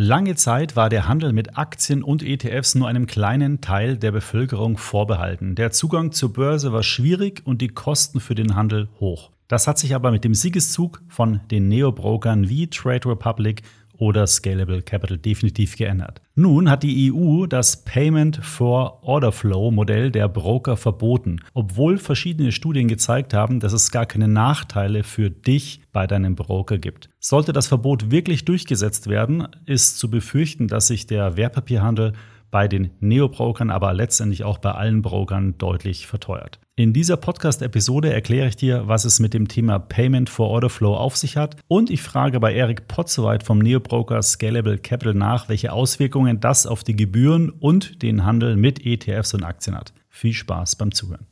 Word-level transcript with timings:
Lange 0.00 0.36
Zeit 0.36 0.76
war 0.76 0.90
der 0.90 1.08
Handel 1.08 1.32
mit 1.32 1.58
Aktien 1.58 2.04
und 2.04 2.22
ETFs 2.22 2.76
nur 2.76 2.86
einem 2.86 3.06
kleinen 3.06 3.60
Teil 3.60 3.96
der 3.96 4.12
Bevölkerung 4.12 4.76
vorbehalten. 4.76 5.56
Der 5.56 5.72
Zugang 5.72 6.12
zur 6.12 6.32
Börse 6.32 6.72
war 6.72 6.84
schwierig 6.84 7.42
und 7.44 7.60
die 7.60 7.66
Kosten 7.66 8.20
für 8.20 8.36
den 8.36 8.54
Handel 8.54 8.88
hoch. 9.00 9.32
Das 9.48 9.66
hat 9.66 9.76
sich 9.76 9.96
aber 9.96 10.12
mit 10.12 10.22
dem 10.22 10.34
Siegeszug 10.34 11.02
von 11.08 11.40
den 11.50 11.66
Neobrokern 11.66 12.48
wie 12.48 12.68
Trade 12.68 13.08
Republic 13.08 13.62
oder 13.98 14.26
Scalable 14.26 14.82
Capital 14.82 15.18
definitiv 15.18 15.76
geändert. 15.76 16.22
Nun 16.34 16.70
hat 16.70 16.84
die 16.84 17.12
EU 17.12 17.46
das 17.46 17.84
Payment 17.84 18.36
for 18.36 19.02
Order 19.02 19.32
Flow 19.32 19.70
Modell 19.70 20.10
der 20.10 20.28
Broker 20.28 20.76
verboten, 20.76 21.40
obwohl 21.52 21.98
verschiedene 21.98 22.52
Studien 22.52 22.88
gezeigt 22.88 23.34
haben, 23.34 23.60
dass 23.60 23.72
es 23.72 23.90
gar 23.90 24.06
keine 24.06 24.28
Nachteile 24.28 25.02
für 25.02 25.30
dich 25.30 25.82
bei 25.92 26.06
deinem 26.06 26.36
Broker 26.36 26.78
gibt. 26.78 27.10
Sollte 27.18 27.52
das 27.52 27.66
Verbot 27.66 28.10
wirklich 28.10 28.44
durchgesetzt 28.44 29.08
werden, 29.08 29.48
ist 29.66 29.98
zu 29.98 30.08
befürchten, 30.08 30.68
dass 30.68 30.86
sich 30.86 31.06
der 31.06 31.36
Wertpapierhandel 31.36 32.12
bei 32.50 32.68
den 32.68 32.90
Neo-Brokern, 33.00 33.70
aber 33.70 33.92
letztendlich 33.92 34.44
auch 34.44 34.58
bei 34.58 34.72
allen 34.72 35.02
Brokern 35.02 35.56
deutlich 35.58 36.06
verteuert. 36.06 36.58
In 36.76 36.92
dieser 36.92 37.16
Podcast-Episode 37.16 38.12
erkläre 38.12 38.48
ich 38.48 38.56
dir, 38.56 38.88
was 38.88 39.04
es 39.04 39.20
mit 39.20 39.34
dem 39.34 39.48
Thema 39.48 39.78
Payment 39.78 40.30
for 40.30 40.48
Order 40.48 40.70
Flow 40.70 40.94
auf 40.94 41.16
sich 41.16 41.36
hat 41.36 41.56
und 41.68 41.90
ich 41.90 42.02
frage 42.02 42.40
bei 42.40 42.54
Eric 42.54 42.88
Potzowait 42.88 43.42
vom 43.42 43.58
Neo-Broker 43.58 44.22
Scalable 44.22 44.78
Capital 44.78 45.14
nach, 45.14 45.48
welche 45.48 45.72
Auswirkungen 45.72 46.40
das 46.40 46.66
auf 46.66 46.84
die 46.84 46.96
Gebühren 46.96 47.50
und 47.50 48.02
den 48.02 48.24
Handel 48.24 48.56
mit 48.56 48.84
ETFs 48.84 49.34
und 49.34 49.44
Aktien 49.44 49.76
hat. 49.76 49.92
Viel 50.08 50.32
Spaß 50.32 50.76
beim 50.76 50.92
Zuhören. 50.92 51.27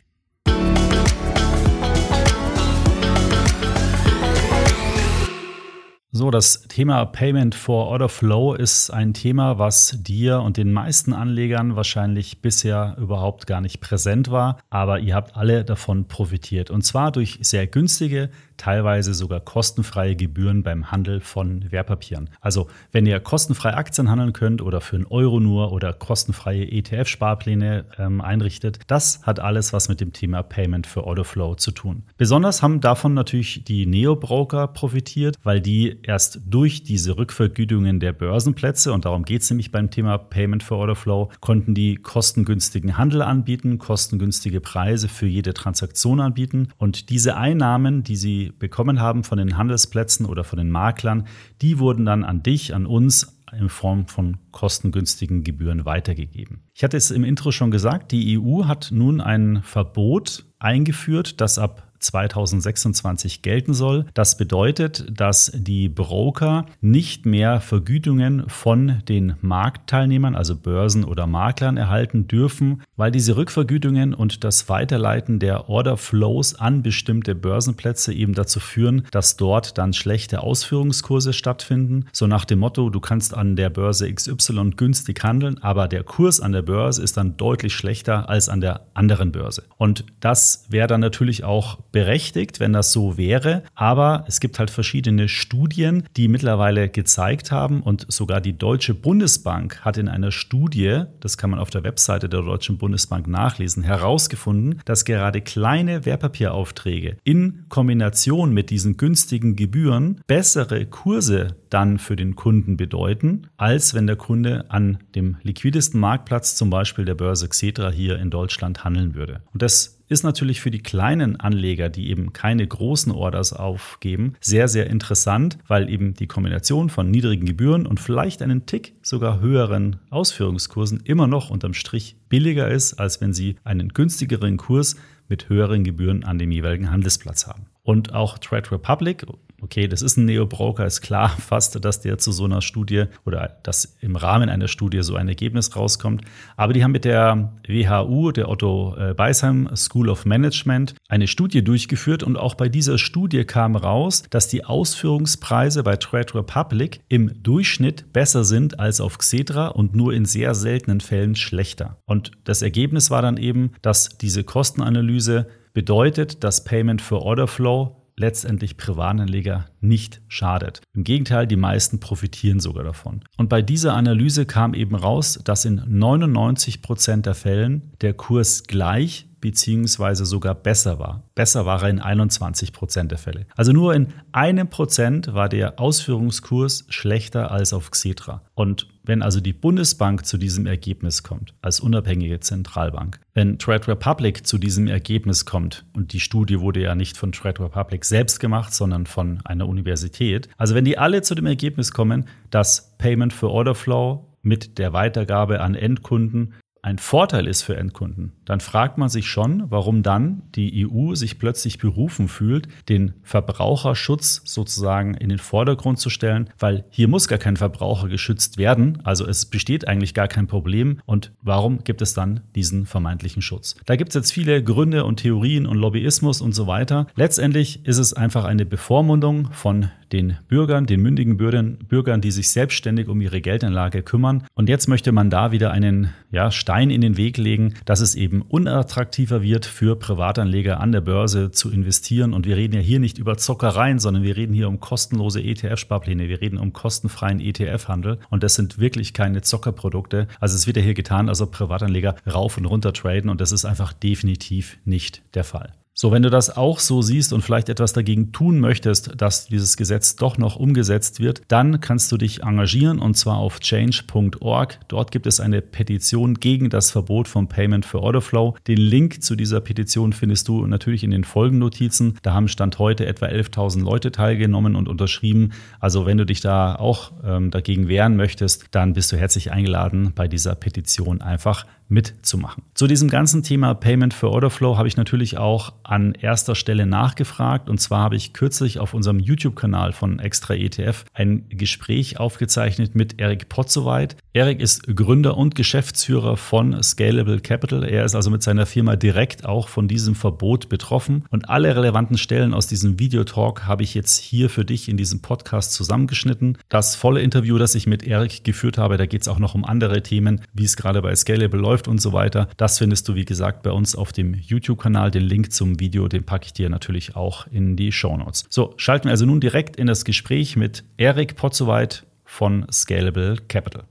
So, 6.17 6.31
das 6.31 6.63
Thema 6.63 7.05
Payment 7.05 7.55
for 7.55 7.89
Order 7.89 8.09
Flow 8.09 8.55
ist 8.55 8.89
ein 8.89 9.13
Thema, 9.13 9.59
was 9.59 9.99
dir 10.01 10.41
und 10.41 10.57
den 10.57 10.73
meisten 10.73 11.13
Anlegern 11.13 11.77
wahrscheinlich 11.77 12.41
bisher 12.41 12.97
überhaupt 12.99 13.47
gar 13.47 13.61
nicht 13.61 13.83
präsent 13.83 14.31
war, 14.31 14.57
aber 14.71 15.01
ihr 15.01 15.15
habt 15.15 15.37
alle 15.37 15.63
davon 15.63 16.09
profitiert. 16.09 16.71
Und 16.71 16.87
zwar 16.87 17.13
durch 17.13 17.39
sehr 17.43 17.67
günstige, 17.67 18.31
teilweise 18.57 19.15
sogar 19.15 19.41
kostenfreie 19.41 20.17
Gebühren 20.17 20.63
beim 20.63 20.91
Handel 20.91 21.21
von 21.21 21.71
Wertpapieren. 21.71 22.31
Also 22.41 22.69
wenn 22.93 23.07
ihr 23.07 23.21
kostenfrei 23.21 23.75
Aktien 23.75 24.11
handeln 24.11 24.33
könnt 24.33 24.63
oder 24.63 24.81
für 24.81 24.97
einen 24.97 25.07
Euro 25.07 25.41
nur 25.41 25.73
oder 25.73 25.93
kostenfreie 25.93 26.65
ETF-Sparpläne 26.65 27.85
ähm, 27.99 28.21
einrichtet, 28.21 28.81
das 28.87 29.23
hat 29.23 29.41
alles 29.41 29.73
was 29.73 29.89
mit 29.89 30.01
dem 30.01 30.13
Thema 30.13 30.43
Payment 30.43 30.87
for 30.87 31.05
Order 31.05 31.25
Flow 31.25 31.55
zu 31.55 31.71
tun. 31.71 32.03
Besonders 32.17 32.63
haben 32.63 32.81
davon 32.81 33.15
natürlich 33.15 33.65
die 33.65 33.87
Neo-Broker 33.87 34.69
profitiert, 34.69 35.37
weil 35.43 35.61
die 35.61 35.99
erst 36.03 36.41
durch 36.47 36.83
diese 36.83 37.17
Rückvergütungen 37.17 38.01
der 38.01 38.13
Börsenplätze, 38.13 38.93
und 38.93 39.05
darum 39.05 39.25
geht 39.25 39.43
es 39.43 39.51
nämlich 39.51 39.73
beim 39.73 39.91
Thema 39.91 40.19
Payment 40.19 40.63
for 40.63 40.79
Order 40.79 40.97
Flow, 40.97 41.31
konnten 41.41 41.75
die 41.75 41.97
kostengünstigen 41.97 42.97
Handel 42.97 43.23
anbieten, 43.23 43.79
kostengünstige 43.79 44.61
Preise 44.61 45.09
für 45.09 45.27
jede 45.27 45.55
Transaktion 45.55 46.21
anbieten. 46.21 46.69
Und 46.77 47.11
diese 47.11 47.37
Einnahmen, 47.37 48.03
die 48.03 48.17
sie 48.17 48.46
bekommen 48.59 49.01
haben 49.01 49.25
von 49.25 49.39
den 49.39 49.57
Handelsplätzen 49.57 50.27
oder 50.27 50.45
von 50.45 50.59
den 50.59 50.71
Maklern, 50.71 51.27
die 51.63 51.79
wurden 51.79 52.05
dann 52.05 52.25
an 52.25 52.43
dich, 52.43 52.75
an 52.75 52.87
uns 52.87 53.41
in 53.53 53.69
Form 53.69 54.07
von 54.09 54.39
kostengünstigen 54.51 55.45
Gebühren 55.45 55.85
weitergegeben. 55.85 56.65
Ich 56.75 56.83
hatte 56.83 56.97
es 56.97 57.11
im 57.11 57.25
Intro 57.25 57.53
schon 57.53 57.71
gesagt, 57.71 58.13
die 58.13 58.39
EU 58.39 58.65
hat 58.65 58.91
nun 58.93 59.21
ein 59.21 59.63
Verbot 59.63 60.47
eingeführt, 60.59 61.41
das 61.41 61.59
ab 61.59 61.86
2026 61.99 63.43
gelten 63.43 63.75
soll. 63.75 64.07
Das 64.15 64.37
bedeutet, 64.37 65.07
dass 65.11 65.53
die 65.55 65.89
Broker 65.89 66.67
nicht 66.81 67.27
mehr 67.27 67.61
Vergütungen 67.61 68.49
von 68.49 69.03
den 69.09 69.35
Marktteilnehmern, 69.41 70.35
also 70.35 70.57
Börsen 70.57 71.05
oder 71.05 71.27
Maklern, 71.27 71.77
erhalten 71.77 72.29
dürfen, 72.29 72.83
weil 72.97 73.11
diese 73.11 73.37
Rückvergütungen 73.37 74.15
und 74.15 74.45
das 74.45 74.69
Weiterleiten 74.69 75.39
der 75.39 75.69
Order 75.69 75.97
Flows 75.97 76.55
an 76.55 76.83
bestimmte 76.83 77.35
Börsenplätze 77.35 78.13
eben 78.13 78.35
dazu 78.35 78.61
führen, 78.61 79.07
dass 79.11 79.37
dort 79.37 79.79
dann 79.79 79.93
schlechte 79.93 80.43
Ausführungskurse 80.43 81.33
stattfinden. 81.33 82.07
So 82.13 82.27
nach 82.27 82.45
dem 82.45 82.61
Motto, 82.61 82.91
du 82.91 83.01
kannst 83.01 83.35
an 83.35 83.57
der 83.57 83.71
Börse 83.71 84.13
XY 84.13 84.71
günstig 84.77 85.23
handeln, 85.23 85.59
aber 85.63 85.89
der 85.89 86.05
Kurs 86.05 86.41
an 86.41 86.53
der 86.53 86.63
Börse 86.63 87.03
ist 87.03 87.17
dann 87.17 87.37
deutlich 87.37 87.75
schlechter 87.75 88.29
als 88.29 88.49
an 88.49 88.61
der 88.61 88.87
anderen 88.95 89.33
Börse. 89.33 89.65
Und 89.77 90.05
das 90.21 90.67
wäre 90.69 90.87
dann 90.87 91.01
natürlich 91.01 91.45
auch 91.45 91.79
berechtigt, 91.97 92.61
wenn 92.61 92.75
das 92.75 92.93
so 92.93 93.17
wäre. 93.17 93.63
Aber 93.75 94.27
es 94.29 94.41
gibt 94.41 94.59
halt 94.59 94.71
verschiedene 94.71 95.31
Studien, 95.31 96.03
die 96.19 96.29
mittlerweile 96.29 96.91
gezeigt 96.91 97.51
haben 97.51 97.81
und 97.81 98.05
sogar 98.13 98.43
die 98.43 98.53
Deutsche 98.53 98.93
Bundesbank 98.93 99.81
hat 99.81 99.97
in 99.97 100.07
einer 100.07 100.31
Studie, 100.31 101.05
das 101.21 101.39
kann 101.39 101.49
man 101.49 101.59
auf 101.59 101.71
der 101.71 101.85
Webseite 101.85 102.29
der 102.29 102.43
Deutschen 102.43 102.77
Bundesbank 102.77 103.27
nachlesen, 103.29 103.83
herausgefunden, 103.83 104.83
dass 104.85 105.07
gerade 105.07 105.41
kleine 105.41 106.05
Wertpapieraufträge 106.05 107.17
in 107.25 107.65
Kombination 107.71 108.53
mit 108.53 108.69
diesen 108.69 108.99
günstigen 108.99 109.57
Gebühren 109.57 110.21
bessere 110.27 110.85
Kurse 110.85 111.57
dann 111.71 111.99
für 111.99 112.15
den 112.15 112.37
Kunden 112.37 112.77
bedeuten, 112.77 113.47
als 113.57 113.95
wenn 113.95 114.07
der 114.07 114.17
Kunde 114.17 114.71
an 114.71 114.99
dem 115.15 115.39
liquidesten 115.43 115.99
Marktplatz, 115.99 116.57
zum 116.57 116.69
Beispiel 116.69 117.07
der 117.07 117.15
Börse 117.15 117.49
Xetra 117.49 117.91
hier 117.91 118.19
in 118.19 118.29
Deutschland, 118.29 118.85
handeln 118.85 119.15
würde. 119.15 119.41
Und 119.55 119.63
das 119.63 119.96
ist 120.09 120.25
natürlich 120.25 120.61
für 120.61 120.71
die 120.71 120.83
kleinen 120.83 121.37
Anleger, 121.37 121.89
die 121.89 122.11
eben 122.11 122.33
keine 122.33 122.67
großen 122.67 123.13
Orders 123.13 123.53
aufgeben, 123.53 124.35
sehr, 124.41 124.69
sehr 124.69 124.89
interessant, 124.89 125.59
weil 125.67 125.91
eben 125.91 126.15
die 126.15 126.27
Kombination 126.27 126.91
von 126.91 127.11
niedrigen 127.11 127.47
Gebühren 127.47 127.87
und 127.87 128.01
vielleicht 128.01 128.43
einen 128.43 128.67
Tick 128.67 128.95
sogar 129.03 129.41
höheren 129.41 129.97
Ausführungskursen 130.11 131.01
immer 131.05 131.27
noch 131.27 131.51
unterm 131.51 131.75
Strich 131.75 132.17
billiger 132.29 132.69
ist, 132.69 132.95
als 132.95 133.21
wenn 133.21 133.33
sie 133.33 133.57
einen 133.65 133.91
günstigeren 133.91 134.57
Kurs 134.57 134.97
mit 135.29 135.49
höheren 135.49 135.85
Gebühren 135.85 136.25
an 136.25 136.39
dem 136.39 136.51
jeweiligen 136.51 136.91
Handelsplatz 136.91 137.47
haben. 137.47 137.67
Und 137.83 138.15
auch 138.15 138.39
Trade 138.39 138.71
Republic 138.73 139.27
okay, 139.61 139.89
das 139.89 140.03
ist 140.03 140.17
ein 140.17 140.25
Neo-Broker, 140.25 140.87
ist 140.87 141.01
klar 141.01 141.29
fast, 141.39 141.85
dass 141.85 142.01
der 142.01 142.19
zu 142.19 142.33
so 142.33 142.45
einer 142.45 142.63
Studie 142.63 143.05
oder 143.25 143.59
dass 143.63 143.97
im 144.01 144.17
Rahmen 144.17 144.49
einer 144.49 144.69
Studie 144.69 145.03
so 145.03 145.17
ein 145.17 145.29
Ergebnis 145.29 145.75
rauskommt. 145.77 146.23
Aber 146.57 146.73
die 146.73 146.85
haben 146.85 146.93
mit 146.93 147.05
der 147.05 147.53
WHU, 147.67 148.33
der 148.33 148.49
Otto 148.49 148.97
äh, 148.97 149.15
Beisheim 149.15 149.69
School 149.75 150.09
of 150.09 150.25
Management, 150.25 150.95
eine 151.09 151.27
Studie 151.27 151.63
durchgeführt 151.63 152.23
und 152.23 152.37
auch 152.37 152.55
bei 152.55 152.69
dieser 152.69 152.99
Studie 152.99 153.45
kam 153.45 153.77
raus, 153.77 154.25
dass 154.31 154.49
die 154.49 154.65
Ausführungspreise 154.65 155.83
bei 155.83 155.97
Trade 155.97 156.35
Republic 156.35 157.01
im 157.09 157.43
Durchschnitt 157.43 158.13
besser 158.13 158.45
sind 158.45 158.79
als 158.81 159.01
auf 159.01 159.19
Xetra 159.19 159.69
und 159.69 159.95
nur 159.95 160.13
in 160.13 160.25
sehr 160.25 160.55
seltenen 160.55 161.01
Fällen 161.01 161.37
schlechter. 161.37 161.99
Und 162.07 162.33
das 162.45 162.63
Ergebnis 162.63 163.11
war 163.11 163.23
dann 163.23 163.37
eben, 163.37 163.73
dass 163.83 164.19
diese 164.19 164.45
Kostenanalyse 164.45 165.47
bedeutet, 165.73 166.43
dass 166.43 166.65
Payment 166.65 167.03
for 167.03 167.23
Order 167.23 167.47
Flow 167.47 168.06
letztendlich 168.19 168.77
Privatanleger 168.77 169.67
nicht 169.81 170.23
schadet. 170.29 170.81
Im 170.95 171.05
Gegenteil, 171.05 171.47
die 171.47 171.57
meisten 171.57 172.01
profitieren 172.01 172.61
sogar 172.61 172.85
davon. 172.85 173.23
Und 173.37 173.49
bei 173.49 173.63
dieser 173.63 173.95
Analyse 173.95 174.47
kam 174.47 174.75
eben 174.75 174.95
raus, 174.95 175.39
dass 175.45 175.65
in 175.65 175.83
99 175.87 176.83
Prozent 176.83 177.27
der 177.27 177.35
Fällen 177.35 177.93
der 178.01 178.15
Kurs 178.15 178.65
gleich 178.65 179.29
beziehungsweise 179.41 180.25
sogar 180.25 180.55
besser 180.55 180.99
war. 180.99 181.23
Besser 181.35 181.67
war 181.67 181.83
er 181.83 181.91
in 181.91 182.01
21 182.01 182.73
Prozent 182.73 183.11
der 183.11 183.19
Fälle. 183.19 183.47
Also 183.57 183.73
nur 183.73 183.95
in 183.95 184.09
einem 184.33 184.69
Prozent 184.69 185.35
war 185.35 185.49
der 185.49 185.79
Ausführungskurs 185.79 186.87
schlechter 186.89 187.51
als 187.51 187.73
auf 187.73 187.91
Xetra. 187.91 188.43
Und 188.55 188.89
wenn 189.05 189.23
also 189.23 189.41
die 189.41 189.53
Bundesbank 189.53 190.27
zu 190.27 190.37
diesem 190.37 190.67
Ergebnis 190.67 191.23
kommt, 191.23 191.55
als 191.63 191.81
unabhängige 191.81 192.41
Zentralbank, 192.41 193.21
wenn 193.35 193.59
Trade 193.59 193.89
Republic 193.89 194.47
zu 194.47 194.59
diesem 194.59 194.89
Ergebnis 194.89 195.45
kommt, 195.45 195.85
und 195.95 196.13
die 196.13 196.21
Studie 196.21 196.61
wurde 196.61 196.81
ja 196.81 196.95
nicht 196.95 197.17
von 197.17 197.33
Trade 197.33 197.63
Republic 197.63 198.05
selbst 198.05 198.41
gemacht, 198.41 198.75
sondern 198.75 199.07
von 199.07 199.41
einer 199.45 199.69
Universität, 199.69 200.49
also 200.57 200.75
wenn 200.75 200.85
die 200.85 200.99
alle 200.99 201.23
zu 201.23 201.35
dem 201.35 201.47
Ergebnis 201.47 201.93
kommen, 201.93 202.27
dass 202.51 202.97
Payment 202.99 203.33
for 203.33 203.51
Order 203.51 203.75
Flow 203.75 204.27
mit 204.43 204.79
der 204.79 204.93
Weitergabe 204.93 205.61
an 205.61 205.75
Endkunden 205.75 206.55
ein 206.87 206.99
Vorteil 206.99 207.49
ist 207.49 207.63
für 207.63 207.77
Endkunden, 207.77 208.31
dann 208.45 208.61
fragt 208.61 208.97
man 208.97 209.09
sich 209.09 209.27
schon, 209.27 209.65
warum 209.73 210.05
dann 210.05 210.43
die 210.55 210.87
EU 210.87 211.17
sich 211.17 211.41
plötzlich 211.41 211.79
berufen 211.79 212.29
fühlt, 212.29 212.69
den 212.89 213.15
Verbraucherschutz 213.25 214.43
sozusagen 214.45 215.15
in 215.15 215.29
den 215.29 215.41
Vordergrund 215.41 215.99
zu 215.99 216.11
stellen, 216.11 216.49
weil 216.61 216.85
hier 216.91 217.09
muss 217.09 217.27
gar 217.27 217.41
kein 217.41 217.57
Verbraucher 217.57 218.07
geschützt 218.07 218.57
werden, 218.57 219.01
also 219.03 219.27
es 219.27 219.47
besteht 219.47 219.89
eigentlich 219.89 220.15
gar 220.15 220.29
kein 220.29 220.47
Problem 220.47 221.01
und 221.07 221.33
warum 221.43 221.83
gibt 221.83 222.03
es 222.03 222.15
dann 222.15 222.43
diesen 222.55 222.87
vermeintlichen 222.87 223.43
Schutz? 223.43 223.75
Da 223.85 223.97
gibt 223.97 224.11
es 224.11 224.15
jetzt 224.15 224.33
viele 224.33 224.63
Gründe 224.63 225.05
und 225.05 225.17
Theorien 225.17 225.67
und 225.67 225.79
Lobbyismus 225.79 226.41
und 226.41 226.55
so 226.55 226.69
weiter. 226.69 227.09
Letztendlich 227.17 227.85
ist 227.85 227.99
es 227.99 228.13
einfach 228.13 228.45
eine 228.45 228.65
Bevormundung 228.65 229.51
von 229.51 229.91
den 230.13 230.39
Bürgern, 230.49 230.87
den 230.87 231.01
mündigen 231.01 231.37
Bürgern, 231.37 231.79
Bürgern, 231.89 232.21
die 232.21 232.31
sich 232.31 232.51
selbstständig 232.51 233.09
um 233.09 233.21
ihre 233.21 233.41
Geldanlage 233.41 234.03
kümmern. 234.03 234.45
Und 234.55 234.69
jetzt 234.69 234.89
möchte 234.89 235.13
man 235.13 235.31
da 235.31 235.53
wieder 235.53 235.71
einen 235.71 236.13
ja, 236.31 236.51
Stein 236.51 236.91
in 236.91 237.01
den 237.01 237.17
Weg 237.17 237.39
legen, 237.39 237.75
dass 237.85 238.01
es 238.01 238.15
eben 238.15 238.43
unattraktiver 238.43 239.43
wird 239.43 239.67
für 239.67 239.97
Privatanleger 239.97 240.81
an 240.81 240.93
der 240.93 241.01
Börse 241.01 241.51
zu 241.51 241.71
investieren. 241.71 242.33
Und 242.33 242.47
wir 242.47 242.57
reden 242.57 242.75
ja 242.75 242.81
hier 242.81 243.01
nicht 243.01 243.19
über 243.19 243.37
Zockereien, 243.37 243.99
sondern 243.99 244.23
wir 244.23 244.37
reden 244.37 244.55
hier 244.55 244.69
um 244.69 244.81
kostenlose 244.81 245.41
ETF-Sparpläne. 245.41 246.29
Wir 246.29 246.41
reden 246.41 246.59
um 246.59 246.73
kostenfreien 246.73 247.41
ETF-Handel. 247.41 248.19
Und 248.31 248.43
das 248.43 248.55
sind 248.55 248.79
wirklich 248.79 249.13
keine 249.13 249.43
Zockerprodukte. 249.43 250.29
Also 250.41 250.57
es 250.57 250.67
wird 250.67 250.77
ja 250.77 250.83
hier 250.83 250.95
getan, 250.95 251.29
als 251.29 251.41
ob 251.41 251.53
Privatanleger 251.53 252.17
rauf 252.27 252.57
und 252.57 252.67
runter 252.67 252.93
traden. 252.93 253.31
Und 253.31 253.41
das 253.41 253.53
ist 253.53 253.65
einfach 253.65 253.93
definitiv 253.93 254.79
nicht 254.85 255.23
der 255.35 255.45
Fall. 255.45 255.73
So, 255.99 256.13
wenn 256.13 256.23
du 256.23 256.29
das 256.29 256.55
auch 256.55 256.79
so 256.79 257.01
siehst 257.01 257.33
und 257.33 257.41
vielleicht 257.41 257.71
etwas 257.71 257.95
dagegen 257.95 258.31
tun 258.31 258.61
möchtest, 258.61 259.13
dass 259.17 259.47
dieses 259.47 259.79
Gesetz 259.79 260.17
doch 260.17 260.37
noch 260.37 260.57
umgesetzt 260.57 261.21
wird, 261.21 261.41
dann 261.49 261.81
kannst 261.81 262.13
du 262.13 262.19
dich 262.19 262.43
engagieren 262.43 262.99
und 262.99 263.17
zwar 263.17 263.39
auf 263.39 263.61
change.org. 263.61 264.79
Dort 264.89 265.11
gibt 265.11 265.27
es 265.27 265.41
eine 265.41 265.63
Petition 265.63 266.35
gegen 266.35 266.69
das 266.69 266.91
Verbot 266.91 267.29
von 267.29 267.49
Payment 267.49 267.87
for 267.87 268.03
Order 268.03 268.21
Flow. 268.21 268.57
Den 268.67 268.77
Link 268.77 269.23
zu 269.23 269.37
dieser 269.37 269.63
Petition 269.63 270.13
findest 270.13 270.49
du 270.49 270.67
natürlich 270.67 271.03
in 271.03 271.13
den 271.13 271.25
Folgennotizen. 271.25 272.19
Da 272.21 272.35
haben 272.35 272.49
Stand 272.49 272.79
heute 272.79 273.07
etwa 273.07 273.25
11.000 273.25 273.83
Leute 273.83 274.13
teilgenommen 274.13 274.77
und 274.77 274.91
unterschrieben. 274.91 275.53
Also 275.81 276.05
wenn 276.05 276.19
du 276.19 276.27
dich 276.27 276.43
da 276.43 276.75
auch 276.75 277.13
ähm, 277.25 277.51
dagegen 277.51 277.89
wehren 277.89 278.17
möchtest, 278.17 278.67
dann 278.73 278.93
bist 278.93 279.13
du 279.13 279.17
herzlich 279.17 279.51
eingeladen, 279.51 280.13
bei 280.15 280.29
dieser 280.29 280.57
Petition 280.57 281.23
einfach 281.23 281.65
mitzumachen. 281.89 282.65
Zu 282.75 282.87
diesem 282.87 283.09
ganzen 283.09 283.43
Thema 283.43 283.75
Payment 283.75 284.13
for 284.13 284.31
Order 284.31 284.51
Flow 284.51 284.77
habe 284.77 284.89
ich 284.89 284.97
natürlich 284.97 285.39
auch 285.39 285.73
an 285.85 286.15
erster 286.15 286.55
Stelle 286.55 286.87
nachgefragt. 286.87 287.69
Und 287.69 287.81
zwar 287.81 288.01
habe 288.01 288.17
ich 288.17 288.33
kürzlich 288.33 288.79
auf 288.81 288.93
unserem 288.93 289.21
YouTube-Kanal 289.21 289.93
von 289.93 290.19
Extra 290.19 290.55
ETF 290.55 291.05
ein 291.15 291.49
Gespräch 291.49 292.19
aufgezeichnet 292.19 292.95
mit 292.95 293.21
Eric 293.21 293.49
Potzowait. 293.49 294.17
Eric 294.33 294.61
ist 294.61 294.87
Gründer 294.95 295.37
und 295.37 295.55
Geschäftsführer 295.55 296.37
von 296.37 296.83
Scalable 296.83 297.41
Capital. 297.41 297.85
Er 297.85 298.05
ist 298.05 298.15
also 298.15 298.31
mit 298.31 298.43
seiner 298.43 298.67
Firma 298.67 298.97
direkt 298.97 299.47
auch 299.47 299.69
von 299.69 299.89
diesem 299.89 300.15
Verbot 300.15 300.69
betroffen. 300.69 301.25
Und 301.31 301.49
alle 301.49 301.77
relevanten 301.77 302.19
Stellen 302.19 302.53
aus 302.53 302.67
diesem 302.67 302.99
Videotalk 302.99 303.65
habe 303.67 303.85
ich 303.85 303.95
jetzt 303.95 304.19
hier 304.19 304.51
für 304.51 304.65
dich 304.65 304.89
in 304.89 304.97
diesem 304.97 305.23
Podcast 305.23 305.73
zusammengeschnitten. 305.73 306.59
Das 306.69 306.97
volle 306.97 307.21
Interview, 307.21 307.59
das 307.59 307.75
ich 307.75 307.87
mit 307.87 308.03
Eric 308.03 308.43
geführt 308.45 308.77
habe, 308.77 308.97
da 308.97 309.07
geht 309.07 309.23
es 309.23 309.29
auch 309.29 309.39
noch 309.39 309.55
um 309.55 309.65
andere 309.65 310.03
Themen, 310.03 310.41
wie 310.53 310.65
es 310.65 310.77
gerade 310.77 311.01
bei 311.01 311.15
Scalable 311.15 311.61
läuft 311.61 311.76
läuft 311.77 311.89
und 311.89 312.01
so 312.01 312.15
weiter. 312.15 312.49
Das 312.57 312.79
findest 312.79 313.07
du, 313.07 313.15
wie 313.15 313.27
gesagt, 313.27 313.63
bei 313.63 313.71
uns 313.71 313.95
auf 313.95 314.13
dem 314.13 314.33
YouTube-Kanal. 314.35 315.11
Den 315.11 315.25
Link 315.25 315.53
zum 315.53 315.79
Video, 315.79 316.09
den 316.09 316.25
packe 316.25 316.47
ich 316.47 316.55
dir 316.55 316.71
natürlich 316.71 317.17
auch 317.17 317.47
in 317.49 317.77
die 317.77 317.93
Show 317.93 318.17
Notes. 318.17 318.47
So, 318.49 318.73
schalten 318.79 319.05
wir 319.05 319.11
also 319.11 319.27
nun 319.27 319.41
direkt 319.41 319.77
in 319.77 319.87
das 319.87 320.07
Gespräch 320.07 320.57
mit 320.57 320.85
Erik 320.97 321.37
Potzowait 321.37 322.07
von 322.25 322.67
Scalable 322.73 323.37
Capital. 323.49 323.85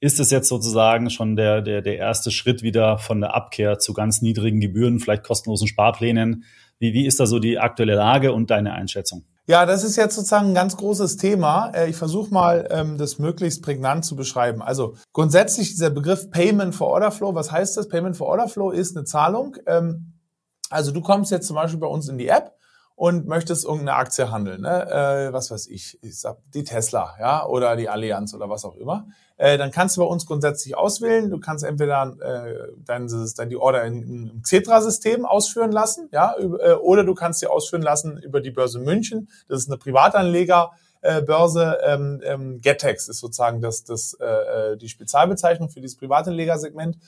Ist 0.00 0.20
es 0.20 0.30
jetzt 0.30 0.48
sozusagen 0.48 1.08
schon 1.08 1.34
der, 1.34 1.62
der, 1.62 1.80
der 1.80 1.96
erste 1.96 2.30
Schritt 2.30 2.62
wieder 2.62 2.98
von 2.98 3.20
der 3.20 3.34
Abkehr 3.34 3.78
zu 3.78 3.94
ganz 3.94 4.20
niedrigen 4.20 4.60
Gebühren, 4.60 5.00
vielleicht 5.00 5.24
kostenlosen 5.24 5.66
Sparplänen? 5.66 6.44
Wie, 6.78 6.92
wie 6.92 7.06
ist 7.06 7.18
da 7.18 7.26
so 7.26 7.38
die 7.38 7.58
aktuelle 7.58 7.94
Lage 7.94 8.32
und 8.32 8.50
deine 8.50 8.74
Einschätzung? 8.74 9.24
Ja, 9.48 9.64
das 9.64 9.82
ist 9.82 9.96
jetzt 9.96 10.14
sozusagen 10.14 10.48
ein 10.48 10.54
ganz 10.54 10.76
großes 10.76 11.16
Thema. 11.16 11.70
Äh, 11.70 11.88
ich 11.88 11.96
versuche 11.96 12.32
mal, 12.32 12.68
ähm, 12.70 12.98
das 12.98 13.18
möglichst 13.18 13.62
prägnant 13.62 14.04
zu 14.04 14.14
beschreiben. 14.14 14.60
Also 14.60 14.96
grundsätzlich 15.14 15.70
dieser 15.70 15.88
Begriff 15.88 16.30
Payment 16.30 16.74
for 16.74 16.88
Order 16.88 17.10
Flow, 17.10 17.34
was 17.34 17.50
heißt 17.50 17.78
das? 17.78 17.88
Payment 17.88 18.14
for 18.14 18.26
Order 18.26 18.48
Flow 18.48 18.70
ist 18.70 18.94
eine 18.94 19.06
Zahlung. 19.06 19.56
Ähm, 19.66 20.20
also 20.68 20.92
du 20.92 21.00
kommst 21.00 21.30
jetzt 21.30 21.46
zum 21.46 21.56
Beispiel 21.56 21.80
bei 21.80 21.86
uns 21.86 22.10
in 22.10 22.18
die 22.18 22.28
App 22.28 22.58
und 22.94 23.26
möchtest 23.26 23.64
irgendeine 23.64 23.94
Aktie 23.94 24.30
handeln, 24.30 24.60
ne? 24.60 24.90
äh, 24.90 25.32
was 25.32 25.50
weiß 25.50 25.68
ich, 25.68 25.98
ich 26.02 26.20
sag 26.20 26.36
die 26.52 26.64
Tesla, 26.64 27.14
ja, 27.18 27.46
oder 27.46 27.74
die 27.74 27.88
Allianz 27.88 28.34
oder 28.34 28.50
was 28.50 28.66
auch 28.66 28.76
immer. 28.76 29.06
Äh, 29.38 29.56
dann 29.56 29.70
kannst 29.70 29.96
du 29.96 30.00
bei 30.00 30.06
uns 30.06 30.26
grundsätzlich 30.26 30.76
auswählen. 30.76 31.30
Du 31.30 31.38
kannst 31.38 31.64
entweder 31.64 32.16
äh, 32.20 32.72
dein, 32.84 33.08
dein, 33.08 33.48
die 33.48 33.56
Order 33.56 33.84
in, 33.84 34.30
im 34.30 34.42
Xetra-System 34.42 35.24
ausführen 35.24 35.72
lassen, 35.72 36.08
ja, 36.12 36.34
äh, 36.38 36.72
oder 36.72 37.04
du 37.04 37.14
kannst 37.14 37.40
sie 37.40 37.46
ausführen 37.46 37.82
lassen 37.82 38.18
über 38.18 38.40
die 38.40 38.50
Börse 38.50 38.80
München. 38.80 39.28
Das 39.48 39.60
ist 39.60 39.68
eine 39.68 39.78
Privatanleger. 39.78 40.72
Börse 41.26 41.78
ähm, 41.84 42.20
ähm, 42.24 42.60
Getex 42.60 43.06
ist 43.06 43.20
sozusagen 43.20 43.60
das, 43.60 43.84
das, 43.84 44.14
äh, 44.14 44.76
die 44.76 44.88
Spezialbezeichnung 44.88 45.68
für 45.68 45.80
dieses 45.80 45.96
Privatanlegersegment. 45.96 46.98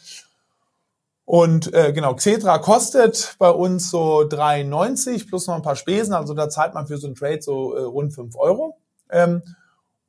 Und 1.25 1.75
äh, 1.75 1.93
genau, 1.93 2.15
Xetra 2.15 2.59
kostet 2.59 3.35
bei 3.41 3.51
uns 3.51 3.91
so 3.91 4.21
3,90 4.21 5.29
plus 5.29 5.49
noch 5.49 5.57
ein 5.57 5.63
paar 5.63 5.75
Spesen, 5.75 6.15
also 6.15 6.35
da 6.35 6.49
zahlt 6.49 6.75
man 6.75 6.87
für 6.87 6.99
so 6.99 7.09
ein 7.09 7.17
Trade 7.17 7.43
so 7.43 7.75
äh, 7.75 7.83
rund 7.83 8.15
5 8.15 8.37
Euro. 8.37 8.77
Ähm, 9.11 9.43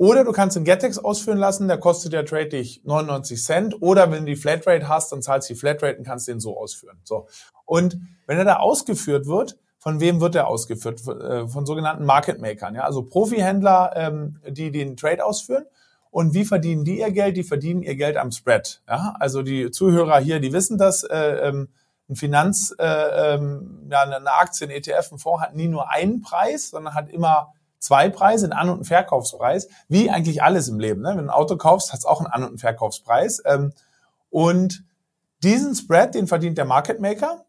oder 0.01 0.24
du 0.24 0.31
kannst 0.31 0.56
den 0.56 0.63
Getex 0.63 0.98
ausführen 0.98 1.38
lassen, 1.38 1.68
der 1.68 1.77
kostet 1.77 2.12
der 2.12 2.25
Trade 2.25 2.48
dich 2.48 2.81
99 2.86 3.44
Cent. 3.44 3.83
Oder 3.83 4.09
wenn 4.09 4.25
du 4.25 4.31
die 4.31 4.36
Flatrate 4.36 4.89
hast, 4.89 5.12
dann 5.12 5.21
zahlst 5.21 5.48
du 5.48 5.53
die 5.53 5.59
Flatrate 5.59 6.00
und 6.00 6.03
kannst 6.03 6.27
den 6.27 6.39
so 6.39 6.57
ausführen. 6.57 6.98
So. 7.03 7.27
Und 7.65 8.00
wenn 8.25 8.39
er 8.39 8.44
da 8.44 8.56
ausgeführt 8.56 9.27
wird, 9.27 9.59
von 9.77 10.00
wem 10.00 10.19
wird 10.19 10.33
er 10.33 10.48
ausgeführt? 10.48 11.01
Von, 11.01 11.21
äh, 11.21 11.48
von 11.48 11.68
sogenannten 11.68 12.03
Market 12.03 12.42
Makern, 12.42 12.74
ja, 12.74 12.81
also 12.81 13.03
Profihändler, 13.03 13.92
ähm, 13.94 14.39
die 14.50 14.71
den 14.71 14.98
Trade 14.98 15.24
ausführen. 15.24 15.65
Und 16.09 16.33
wie 16.33 16.45
verdienen 16.45 16.83
die 16.83 16.98
ihr 16.98 17.12
Geld? 17.12 17.38
Die 17.38 17.44
verdienen 17.44 17.83
ihr 17.83 17.95
Geld 17.95 18.18
am 18.18 18.31
Spread. 18.31 18.81
Ja? 18.89 19.15
Also 19.19 19.44
die 19.44 19.69
Zuhörer 19.69 20.18
hier, 20.18 20.39
die 20.39 20.51
wissen 20.51 20.80
das. 20.80 21.03
Äh, 21.03 21.48
ähm, 21.48 21.69
ein 22.09 22.15
Finanz, 22.15 22.74
äh, 22.80 23.36
ähm, 23.36 23.88
ja, 23.92 24.01
eine 24.01 24.33
Aktie, 24.33 24.65
ein 24.65 24.71
ETF, 24.71 25.12
ein 25.12 25.19
Fonds 25.19 25.44
hat 25.44 25.56
nie 25.56 25.68
nur 25.68 25.92
einen 25.92 26.21
Preis, 26.21 26.71
sondern 26.71 26.95
hat 26.95 27.07
immer 27.07 27.53
zwei 27.81 28.10
Preise, 28.10 28.45
einen 28.45 28.54
An- 28.54 28.69
und 28.69 28.75
einen 28.75 28.83
Verkaufspreis, 28.86 29.68
wie 29.89 30.10
eigentlich 30.10 30.42
alles 30.42 30.69
im 30.69 30.80
Leben. 30.80 31.01
Ne? 31.01 31.10
Wenn 31.10 31.18
du 31.18 31.24
ein 31.24 31.30
Auto 31.30 31.57
kaufst, 31.57 31.92
hat 31.92 32.00
es 32.00 32.06
auch 32.06 32.19
einen 32.19 32.31
An- 32.31 32.44
und 32.44 32.50
einen 32.50 32.57
Verkaufspreis. 32.60 33.42
Ähm, 33.45 33.74
und 34.30 34.86
diesen 35.44 35.75
Spread, 35.75 36.16
den 36.16 36.28
verdient 36.28 36.57
der 36.57 36.66
Market 36.66 37.01
Maker. 37.01 37.44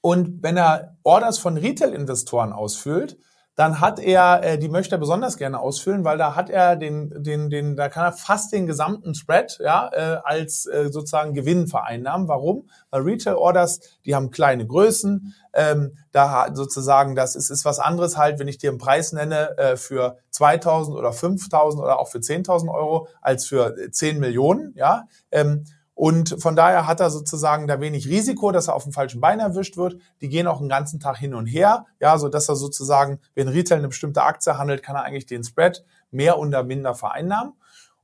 Und 0.00 0.42
wenn 0.42 0.56
er 0.56 0.96
Orders 1.02 1.38
von 1.38 1.56
Retail-Investoren 1.56 2.52
ausfüllt, 2.52 3.18
dann 3.58 3.80
hat 3.80 3.98
er, 3.98 4.44
äh, 4.44 4.56
die 4.56 4.68
möchte 4.68 4.94
er 4.94 4.98
besonders 4.98 5.36
gerne 5.36 5.58
ausfüllen, 5.58 6.04
weil 6.04 6.16
da 6.16 6.36
hat 6.36 6.48
er 6.48 6.76
den, 6.76 7.24
den, 7.24 7.50
den, 7.50 7.74
da 7.74 7.88
kann 7.88 8.04
er 8.04 8.12
fast 8.12 8.52
den 8.52 8.68
gesamten 8.68 9.16
Spread 9.16 9.58
ja, 9.60 9.90
äh, 9.92 10.20
als 10.22 10.66
äh, 10.66 10.90
sozusagen 10.92 11.34
Gewinn 11.34 11.66
vereinnahmen. 11.66 12.28
Warum? 12.28 12.70
Weil 12.90 13.02
Retail 13.02 13.34
Orders, 13.34 13.80
die 14.04 14.14
haben 14.14 14.30
kleine 14.30 14.64
Größen, 14.64 15.34
ähm, 15.54 15.96
da 16.12 16.54
sozusagen, 16.54 17.16
das 17.16 17.34
ist, 17.34 17.50
ist 17.50 17.64
was 17.64 17.80
anderes 17.80 18.16
halt, 18.16 18.38
wenn 18.38 18.46
ich 18.46 18.58
dir 18.58 18.70
einen 18.70 18.78
Preis 18.78 19.12
nenne 19.12 19.58
äh, 19.58 19.76
für 19.76 20.18
2.000 20.32 20.96
oder 20.96 21.10
5.000 21.10 21.80
oder 21.80 21.98
auch 21.98 22.06
für 22.06 22.18
10.000 22.18 22.72
Euro 22.72 23.08
als 23.20 23.44
für 23.46 23.74
10 23.90 24.20
Millionen, 24.20 24.72
ja. 24.76 25.08
Ähm, 25.32 25.64
und 25.98 26.40
von 26.40 26.54
daher 26.54 26.86
hat 26.86 27.00
er 27.00 27.10
sozusagen 27.10 27.66
da 27.66 27.80
wenig 27.80 28.06
Risiko, 28.06 28.52
dass 28.52 28.68
er 28.68 28.76
auf 28.76 28.84
dem 28.84 28.92
falschen 28.92 29.20
Bein 29.20 29.40
erwischt 29.40 29.76
wird. 29.76 29.96
Die 30.20 30.28
gehen 30.28 30.46
auch 30.46 30.60
den 30.60 30.68
ganzen 30.68 31.00
Tag 31.00 31.16
hin 31.16 31.34
und 31.34 31.46
her, 31.46 31.86
ja, 31.98 32.16
so 32.18 32.28
dass 32.28 32.48
er 32.48 32.54
sozusagen, 32.54 33.18
wenn 33.34 33.48
Retail 33.48 33.78
eine 33.78 33.88
bestimmte 33.88 34.22
Aktie 34.22 34.56
handelt, 34.56 34.84
kann 34.84 34.94
er 34.94 35.02
eigentlich 35.02 35.26
den 35.26 35.42
Spread 35.42 35.84
mehr 36.12 36.38
oder 36.38 36.62
minder 36.62 36.94
vereinnahmen 36.94 37.54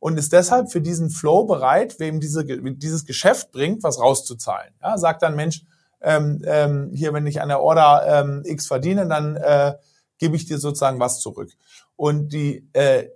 und 0.00 0.19
ist 0.19 0.32
deshalb 0.32 0.73
für 0.73 0.81
diesen 0.81 1.08
Flow 1.08 1.44
bereit, 1.44 2.00
wem 2.00 2.19
diese, 2.19 2.44
dieses 2.44 3.05
Geschäft 3.06 3.53
bringt, 3.53 3.84
was 3.84 4.01
rauszuzahlen. 4.01 4.74
Ja, 4.82 4.98
sagt 4.98 5.22
dann, 5.22 5.36
Mensch, 5.36 5.65
ähm, 6.01 6.43
ähm, 6.46 6.91
hier, 6.93 7.13
wenn 7.13 7.29
ich 7.29 7.43
an 7.43 7.48
der 7.48 7.60
Order 7.60 8.03
ähm, 8.08 8.43
X 8.44 8.67
verdiene, 8.67 9.06
dann 9.06 9.36
äh, 9.36 9.74
gebe 10.19 10.34
ich 10.34 10.46
dir 10.46 10.58
sozusagen 10.58 10.98
was 10.98 11.20
zurück. 11.20 11.53
Und 11.94 12.32
die, 12.32 12.69
äh, 12.72 13.10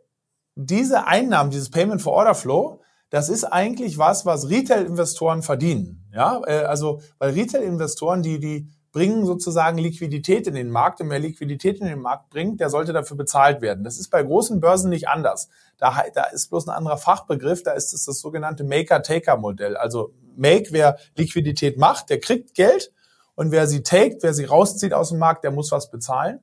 diese 0.54 1.08
Einnahmen, 1.08 1.50
dieses 1.50 1.68
Payment 1.68 2.00
for 2.00 2.12
Order 2.12 2.36
Flow, 2.36 2.80
das 3.10 3.28
ist 3.28 3.44
eigentlich 3.44 3.98
was, 3.98 4.26
was 4.26 4.48
Retail-Investoren 4.48 5.42
verdienen. 5.42 6.04
Ja, 6.12 6.40
äh, 6.46 6.64
also 6.64 7.00
weil 7.18 7.32
Retail-Investoren, 7.32 8.22
die 8.22 8.38
die 8.38 8.68
bringen 8.92 9.26
sozusagen 9.26 9.78
Liquidität 9.78 10.46
in 10.46 10.54
den 10.54 10.70
Markt 10.70 11.00
und 11.00 11.10
wer 11.10 11.18
Liquidität 11.18 11.78
in 11.80 11.86
den 11.86 12.00
Markt 12.00 12.30
bringt, 12.30 12.60
der 12.60 12.70
sollte 12.70 12.92
dafür 12.92 13.16
bezahlt 13.16 13.60
werden. 13.60 13.84
Das 13.84 13.98
ist 13.98 14.08
bei 14.08 14.22
großen 14.22 14.60
Börsen 14.60 14.88
nicht 14.90 15.08
anders. 15.08 15.48
Da, 15.76 16.04
da 16.14 16.24
ist 16.24 16.48
bloß 16.48 16.68
ein 16.68 16.74
anderer 16.74 16.96
Fachbegriff, 16.96 17.62
da 17.62 17.72
ist 17.72 17.92
es 17.92 18.06
das 18.06 18.20
sogenannte 18.20 18.64
Maker-Taker-Modell. 18.64 19.76
Also 19.76 20.12
Make, 20.36 20.68
wer 20.70 20.98
Liquidität 21.16 21.78
macht, 21.78 22.10
der 22.10 22.18
kriegt 22.20 22.54
Geld 22.54 22.92
und 23.34 23.50
wer 23.50 23.66
sie 23.66 23.82
taked, 23.82 24.22
wer 24.22 24.32
sie 24.32 24.44
rauszieht 24.44 24.94
aus 24.94 25.10
dem 25.10 25.18
Markt, 25.18 25.44
der 25.44 25.50
muss 25.50 25.70
was 25.70 25.90
bezahlen. 25.90 26.40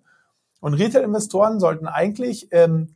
Und 0.61 0.75
Retail-Investoren 0.75 1.59
sollten 1.59 1.87
eigentlich 1.87 2.47
ähm, 2.51 2.93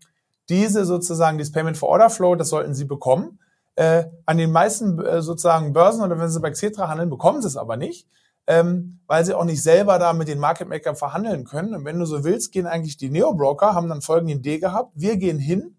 diese 0.47 0.85
sozusagen, 0.85 1.37
dieses 1.37 1.51
Payment 1.51 1.77
for 1.77 1.89
Order 1.89 2.09
Flow, 2.09 2.35
das 2.35 2.49
sollten 2.49 2.73
sie 2.73 2.85
bekommen. 2.85 3.39
Äh, 3.79 4.09
an 4.25 4.37
den 4.37 4.51
meisten 4.51 4.99
äh, 4.99 5.21
sozusagen 5.21 5.71
Börsen 5.71 6.03
oder 6.03 6.19
wenn 6.19 6.27
sie 6.27 6.41
bei 6.41 6.51
Xetra 6.51 6.89
handeln, 6.89 7.09
bekommen 7.09 7.41
sie 7.41 7.47
es 7.47 7.55
aber 7.55 7.77
nicht, 7.77 8.09
ähm, 8.45 8.99
weil 9.07 9.23
sie 9.23 9.33
auch 9.33 9.45
nicht 9.45 9.63
selber 9.63 9.97
da 9.99 10.11
mit 10.11 10.27
den 10.27 10.37
Market 10.37 10.67
Maker 10.67 10.95
verhandeln 10.95 11.45
können. 11.45 11.73
Und 11.73 11.85
wenn 11.85 11.97
du 11.97 12.05
so 12.05 12.25
willst, 12.25 12.51
gehen 12.51 12.67
eigentlich 12.67 12.97
die 12.97 13.09
Neo-Broker, 13.09 13.73
haben 13.73 13.87
dann 13.87 14.01
folgende 14.01 14.33
Idee 14.33 14.59
gehabt. 14.59 14.91
Wir 14.95 15.15
gehen 15.15 15.39
hin 15.39 15.77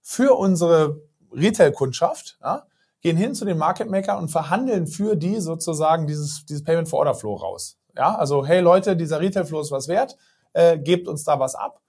für 0.00 0.38
unsere 0.38 1.00
Retail-Kundschaft, 1.32 2.38
ja, 2.40 2.68
gehen 3.00 3.16
hin 3.16 3.34
zu 3.34 3.44
den 3.44 3.58
Market 3.58 3.90
Maker 3.90 4.18
und 4.18 4.28
verhandeln 4.28 4.86
für 4.86 5.16
die 5.16 5.40
sozusagen 5.40 6.06
dieses, 6.06 6.44
dieses 6.46 6.62
Payment 6.62 6.88
for 6.88 7.00
Order 7.00 7.16
Flow 7.16 7.34
raus. 7.34 7.78
Ja, 7.96 8.14
also 8.14 8.46
hey 8.46 8.60
Leute, 8.60 8.96
dieser 8.96 9.18
Retail 9.18 9.44
Flow 9.44 9.60
ist 9.60 9.72
was 9.72 9.88
wert, 9.88 10.16
äh, 10.52 10.78
gebt 10.78 11.08
uns 11.08 11.24
da 11.24 11.40
was 11.40 11.56
ab. 11.56 11.80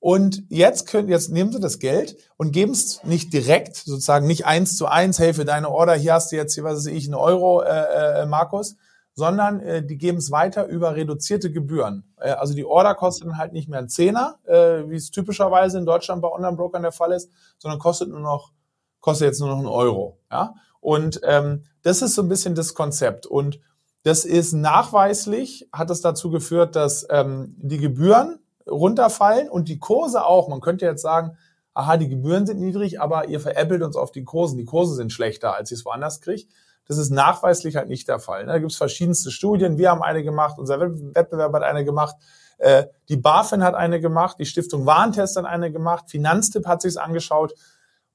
Und 0.00 0.44
jetzt 0.48 0.86
können, 0.86 1.08
jetzt 1.08 1.30
nehmen 1.30 1.52
sie 1.52 1.60
das 1.60 1.78
Geld 1.78 2.16
und 2.38 2.52
geben 2.52 2.72
es 2.72 3.04
nicht 3.04 3.34
direkt, 3.34 3.76
sozusagen 3.76 4.26
nicht 4.26 4.46
eins 4.46 4.76
zu 4.78 4.86
eins, 4.86 5.18
hey, 5.18 5.34
für 5.34 5.44
deine 5.44 5.70
Order, 5.70 5.94
hier 5.94 6.14
hast 6.14 6.32
du 6.32 6.36
jetzt, 6.36 6.54
hier, 6.54 6.64
was 6.64 6.78
weiß 6.78 6.86
ich, 6.86 7.04
einen 7.04 7.14
Euro, 7.14 7.62
äh, 7.62 8.22
äh, 8.22 8.26
Markus, 8.26 8.76
sondern 9.12 9.60
äh, 9.60 9.84
die 9.84 9.98
geben 9.98 10.16
es 10.16 10.30
weiter 10.30 10.66
über 10.66 10.96
reduzierte 10.96 11.52
Gebühren. 11.52 12.04
Äh, 12.16 12.30
also 12.30 12.54
die 12.54 12.64
Order 12.64 12.94
kostet 12.94 13.26
dann 13.26 13.36
halt 13.36 13.52
nicht 13.52 13.68
mehr 13.68 13.78
einen 13.78 13.90
Zehner, 13.90 14.38
äh, 14.46 14.88
wie 14.88 14.96
es 14.96 15.10
typischerweise 15.10 15.76
in 15.76 15.84
Deutschland 15.84 16.22
bei 16.22 16.28
Online-Brokern 16.28 16.82
der 16.82 16.92
Fall 16.92 17.12
ist, 17.12 17.30
sondern 17.58 17.78
kostet 17.78 18.08
nur 18.08 18.20
noch, 18.20 18.52
kostet 19.00 19.26
jetzt 19.26 19.40
nur 19.40 19.50
noch 19.50 19.58
einen 19.58 19.66
Euro. 19.66 20.18
Ja? 20.32 20.54
Und 20.80 21.20
ähm, 21.24 21.64
das 21.82 22.00
ist 22.00 22.14
so 22.14 22.22
ein 22.22 22.28
bisschen 22.28 22.54
das 22.54 22.72
Konzept. 22.72 23.26
Und 23.26 23.60
das 24.02 24.24
ist 24.24 24.54
nachweislich, 24.54 25.68
hat 25.72 25.90
es 25.90 26.00
dazu 26.00 26.30
geführt, 26.30 26.74
dass 26.74 27.06
ähm, 27.10 27.54
die 27.58 27.78
Gebühren 27.78 28.39
runterfallen 28.66 29.48
und 29.48 29.68
die 29.68 29.78
Kurse 29.78 30.24
auch. 30.24 30.48
Man 30.48 30.60
könnte 30.60 30.84
jetzt 30.84 31.02
sagen, 31.02 31.36
aha, 31.74 31.96
die 31.96 32.08
Gebühren 32.08 32.46
sind 32.46 32.60
niedrig, 32.60 33.00
aber 33.00 33.28
ihr 33.28 33.40
veräppelt 33.40 33.82
uns 33.82 33.96
auf 33.96 34.10
die 34.10 34.24
Kursen. 34.24 34.58
Die 34.58 34.64
Kurse 34.64 34.94
sind 34.94 35.12
schlechter, 35.12 35.54
als 35.54 35.70
ich 35.70 35.80
es 35.80 35.84
woanders 35.84 36.20
kriege. 36.20 36.46
Das 36.86 36.98
ist 36.98 37.10
nachweislich 37.10 37.76
halt 37.76 37.88
nicht 37.88 38.08
der 38.08 38.18
Fall. 38.18 38.46
Da 38.46 38.58
gibt 38.58 38.72
es 38.72 38.76
verschiedenste 38.76 39.30
Studien. 39.30 39.78
Wir 39.78 39.90
haben 39.90 40.02
eine 40.02 40.24
gemacht, 40.24 40.58
unser 40.58 40.80
Wettbewerber 40.80 41.58
hat 41.58 41.64
eine 41.64 41.84
gemacht. 41.84 42.16
Äh, 42.58 42.86
die 43.08 43.16
BaFin 43.16 43.62
hat 43.62 43.74
eine 43.74 44.00
gemacht, 44.00 44.38
die 44.38 44.44
Stiftung 44.44 44.86
Warentest 44.86 45.36
hat 45.36 45.44
eine 45.44 45.72
gemacht, 45.72 46.10
Finanztipp 46.10 46.66
hat 46.66 46.82
sich's 46.82 46.96
angeschaut. 46.96 47.54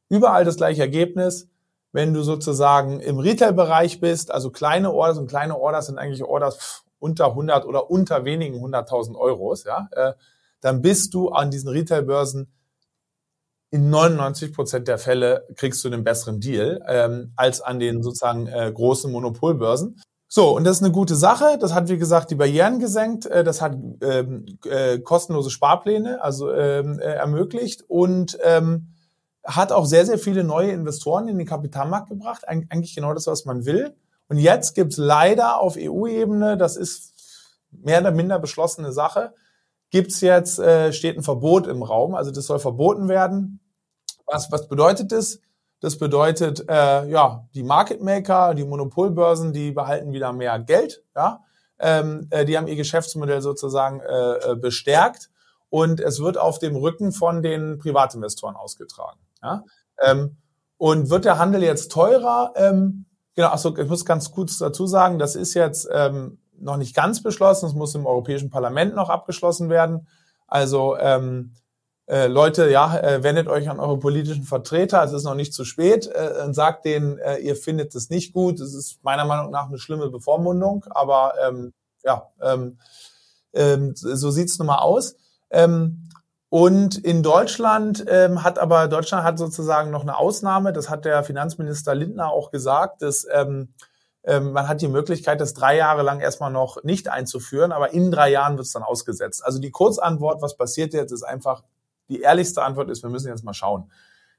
Überall 0.10 0.46
das 0.46 0.58
gleiche 0.58 0.82
Ergebnis. 0.82 1.48
Wenn 1.94 2.14
du 2.14 2.22
sozusagen 2.24 3.00
im 3.00 3.20
Retail-Bereich 3.20 4.02
bist, 4.02 4.30
also 4.30 4.52
kleine 4.52 4.92
Orders 4.92 5.18
und 5.18 5.28
kleine 5.28 5.58
Orders 5.58 5.86
sind 5.86 5.98
eigentlich 5.98 6.24
Orders 6.25 6.84
unter 7.00 7.28
100 7.28 7.66
oder 7.66 7.90
unter 7.90 8.25
wenigen 8.25 8.58
100.000 8.58 9.16
Euros, 9.16 9.64
ja, 9.64 9.88
äh, 9.92 10.14
dann 10.62 10.82
bist 10.82 11.14
du 11.14 11.30
an 11.30 11.52
diesen 11.52 11.70
Retail-Börsen 11.70 12.52
in 13.72 13.90
99 13.90 14.54
Prozent 14.54 14.88
der 14.88 14.98
Fälle 14.98 15.46
kriegst 15.56 15.84
du 15.84 15.90
einen 15.90 16.04
besseren 16.04 16.40
Deal 16.40 16.82
ähm, 16.88 17.34
als 17.36 17.62
an 17.62 17.80
den 17.80 18.04
sozusagen 18.04 18.48
äh, 18.48 18.72
großen 18.74 19.12
Monopolbörsen. 19.12 20.00
So, 20.28 20.56
und 20.56 20.64
das 20.64 20.78
ist 20.78 20.84
eine 20.84 20.94
gute 20.94 21.16
Sache. 21.16 21.58
Das 21.60 21.74
hat, 21.74 21.90
wie 21.90 21.98
gesagt, 21.98 22.32
die 22.32 22.36
Barrieren 22.36 22.80
gesenkt. 22.80 23.26
Äh, 23.26 23.44
das 23.44 23.62
hat 23.62 23.76
ähm, 24.02 24.46
äh, 24.66 25.00
kostenlose 25.00 25.50
Sparpläne 25.50 26.22
also 26.24 26.52
ähm, 26.52 27.00
äh, 27.00 27.16
ermöglicht 27.16 27.84
und 27.88 28.38
ähm, 28.44 28.94
hat 29.44 29.72
auch 29.72 29.86
sehr, 29.86 30.06
sehr 30.06 30.18
viele 30.18 30.44
neue 30.44 30.72
Investoren 30.72 31.28
in 31.28 31.38
den 31.38 31.48
Kapitalmarkt 31.48 32.10
gebracht. 32.10 32.48
Eig 32.48 32.68
eigentlich 32.70 32.96
genau 32.96 33.14
das, 33.14 33.28
was 33.28 33.46
man 33.46 33.66
will. 33.66 33.94
Und 34.28 34.38
jetzt 34.38 34.74
gibt's 34.74 34.98
leider 34.98 35.60
auf 35.60 35.76
EU-Ebene, 35.78 36.58
das 36.58 36.78
ist 36.78 37.14
mehr 37.72 38.00
oder 38.00 38.12
minder 38.12 38.40
beschlossene 38.40 38.92
Sache, 38.92 39.34
gibt's 39.96 40.20
jetzt, 40.20 40.60
äh, 40.60 40.92
steht 40.92 41.16
ein 41.16 41.24
Verbot 41.24 41.68
im 41.68 41.82
Raum. 41.82 42.16
Also 42.16 42.30
das 42.30 42.48
soll 42.48 42.60
verboten 42.60 43.08
werden. 43.08 43.62
Was, 44.25 44.52
was 44.52 44.68
bedeutet 44.68 45.14
das? 45.14 45.40
Das 45.80 45.98
bedeutet, 45.98 46.66
äh, 46.68 47.08
ja, 47.08 47.48
die 47.56 47.64
Market 47.64 48.02
Maker, 48.02 48.56
die 48.56 48.66
Monopolbörsen, 48.66 49.54
die 49.54 49.72
behalten 49.72 50.12
wieder 50.12 50.34
mehr 50.34 50.60
Geld. 50.60 51.02
Ja, 51.16 51.46
ähm, 51.80 52.28
äh, 52.30 52.44
die 52.44 52.58
haben 52.58 52.68
ihr 52.68 52.75
Geschäftsmodell 52.75 53.42
sozusagen 53.42 54.02
äh, 54.02 54.52
äh, 54.52 54.56
bestärkt 54.58 55.30
und 55.70 56.02
es 56.02 56.20
wird 56.20 56.38
auf 56.38 56.60
dem 56.60 56.75
Rücken 56.75 57.14
von 57.14 57.42
den 57.42 57.78
Privatinvestoren 57.78 58.58
ausgetragen. 58.58 59.22
Ja? 59.42 59.64
Ähm, 60.02 60.36
und 60.75 61.10
wird 61.10 61.24
der 61.24 61.40
Handel 61.40 61.64
jetzt 61.64 61.90
teurer? 61.90 62.52
Ähm, 62.58 63.06
genau, 63.34 63.48
achso, 63.48 63.74
ich 63.78 63.88
muss 63.88 64.04
ganz 64.04 64.30
kurz 64.34 64.58
dazu 64.58 64.88
sagen, 64.88 65.20
das 65.20 65.38
ist 65.38 65.54
jetzt 65.54 65.88
ähm, 65.90 66.40
noch 66.60 66.78
nicht 66.78 66.96
ganz 66.96 67.22
beschlossen. 67.22 67.68
Es 67.68 67.74
muss 67.74 67.96
im 67.96 68.06
Europäischen 68.06 68.50
Parlament 68.50 68.96
noch 68.96 69.10
abgeschlossen 69.10 69.70
werden. 69.70 70.08
Also 70.48 70.98
ähm, 70.98 71.54
äh, 72.08 72.28
Leute, 72.28 72.70
ja, 72.70 72.98
äh, 73.00 73.24
wendet 73.24 73.48
euch 73.48 73.70
an 73.70 73.80
eure 73.80 73.98
politischen 73.98 74.44
Vertreter. 74.44 75.04
Es 75.04 75.12
ist 75.12 75.24
noch 75.24 75.34
nicht 75.34 75.54
zu 75.54 75.66
spät 75.66 76.08
äh, 76.14 76.44
und 76.46 76.54
sagt 76.54 76.86
denen, 76.86 77.18
äh, 77.18 77.38
ihr 77.38 77.56
findet 77.56 77.96
es 77.96 78.10
nicht 78.10 78.34
gut. 78.34 78.60
Es 78.60 78.76
ist 78.76 79.04
meiner 79.04 79.26
Meinung 79.26 79.52
nach 79.52 79.68
eine 79.68 79.80
schlimme 79.80 80.10
Bevormundung, 80.10 80.86
aber 80.90 81.34
ähm, 81.48 81.74
ja, 82.04 82.30
ähm, 82.42 82.78
ähm, 83.54 83.94
so 83.96 84.30
sieht's 84.30 84.60
nun 84.60 84.68
mal 84.68 84.80
aus. 84.80 85.16
Ähm, 85.50 86.10
und 86.50 86.98
in 86.98 87.24
Deutschland 87.24 88.06
ähm, 88.08 88.44
hat 88.44 88.60
aber 88.60 88.88
Deutschland 88.88 89.24
hat 89.24 89.40
sozusagen 89.40 89.90
noch 89.90 90.04
eine 90.04 90.16
Ausnahme. 90.16 90.74
Das 90.74 90.90
hat 90.90 91.06
der 91.06 91.24
Finanzminister 91.24 91.96
Lindner 91.96 92.30
auch 92.30 92.52
gesagt, 92.52 93.02
dass 93.02 93.26
ähm, 93.34 93.74
man 94.39 94.67
hat 94.67 94.82
die 94.82 94.88
Möglichkeit, 94.88 95.39
das 95.39 95.53
drei 95.53 95.77
Jahre 95.77 96.01
lang 96.01 96.20
erstmal 96.20 96.51
noch 96.51 96.84
nicht 96.84 97.10
einzuführen, 97.10 97.72
aber 97.72 97.94
in 97.94 98.12
drei 98.12 98.32
Jahren 98.32 98.58
wird 98.58 98.65
es 98.65 98.74
dann 98.74 98.84
ausgesetzt. 98.84 99.46
Also 99.46 99.60
die 99.60 99.72
Kurzantwort, 99.72 100.41
was 100.41 100.58
passiert 100.58 100.94
jetzt, 100.94 101.12
ist 101.12 101.24
einfach, 101.24 101.63
die 102.10 102.22
ehrlichste 102.22 102.63
Antwort 102.63 102.89
ist, 102.89 103.03
wir 103.03 103.10
müssen 103.10 103.27
jetzt 103.27 103.44
mal 103.44 103.53
schauen. 103.53 103.91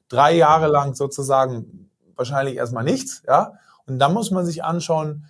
Drei 0.08 0.32
Jahre 0.34 0.66
lang 0.68 0.94
sozusagen 0.94 1.90
wahrscheinlich 2.16 2.56
erstmal 2.56 2.84
nichts, 2.84 3.22
ja. 3.26 3.54
Und 3.86 3.98
dann 4.00 4.12
muss 4.12 4.30
man 4.32 4.44
sich 4.44 4.64
anschauen, 4.64 5.26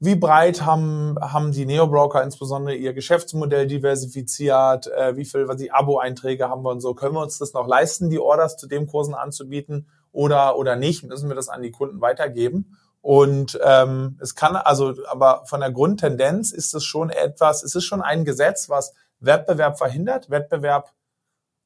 wie 0.00 0.16
breit 0.16 0.64
haben, 0.64 1.16
haben 1.20 1.52
die 1.52 1.66
Neo-Broker 1.66 2.22
insbesondere 2.22 2.74
ihr 2.74 2.94
Geschäftsmodell 2.94 3.66
diversifiziert, 3.66 4.86
äh, 4.86 5.14
wie 5.16 5.26
viel, 5.26 5.46
was 5.46 5.58
die 5.58 5.70
Abo-Einträge 5.70 6.48
haben 6.48 6.62
wir 6.64 6.70
und 6.70 6.80
so. 6.80 6.94
Können 6.94 7.14
wir 7.14 7.22
uns 7.22 7.38
das 7.38 7.52
noch 7.52 7.68
leisten, 7.68 8.08
die 8.08 8.18
Orders 8.18 8.56
zu 8.56 8.66
dem 8.66 8.86
Kursen 8.86 9.14
anzubieten 9.14 9.88
oder, 10.10 10.56
oder 10.56 10.74
nicht? 10.74 11.04
Müssen 11.04 11.28
wir 11.28 11.36
das 11.36 11.50
an 11.50 11.60
die 11.60 11.70
Kunden 11.70 12.00
weitergeben? 12.00 12.78
Und 13.02 13.58
ähm, 13.64 14.18
es 14.20 14.34
kann 14.34 14.56
also, 14.56 14.94
aber 15.08 15.42
von 15.46 15.60
der 15.60 15.70
Grundtendenz 15.70 16.52
ist 16.52 16.74
es 16.74 16.84
schon 16.84 17.10
etwas, 17.10 17.62
es 17.62 17.74
ist 17.74 17.84
schon 17.84 18.02
ein 18.02 18.24
Gesetz, 18.24 18.68
was 18.68 18.94
Wettbewerb 19.20 19.78
verhindert, 19.78 20.28
Wettbewerb 20.30 20.92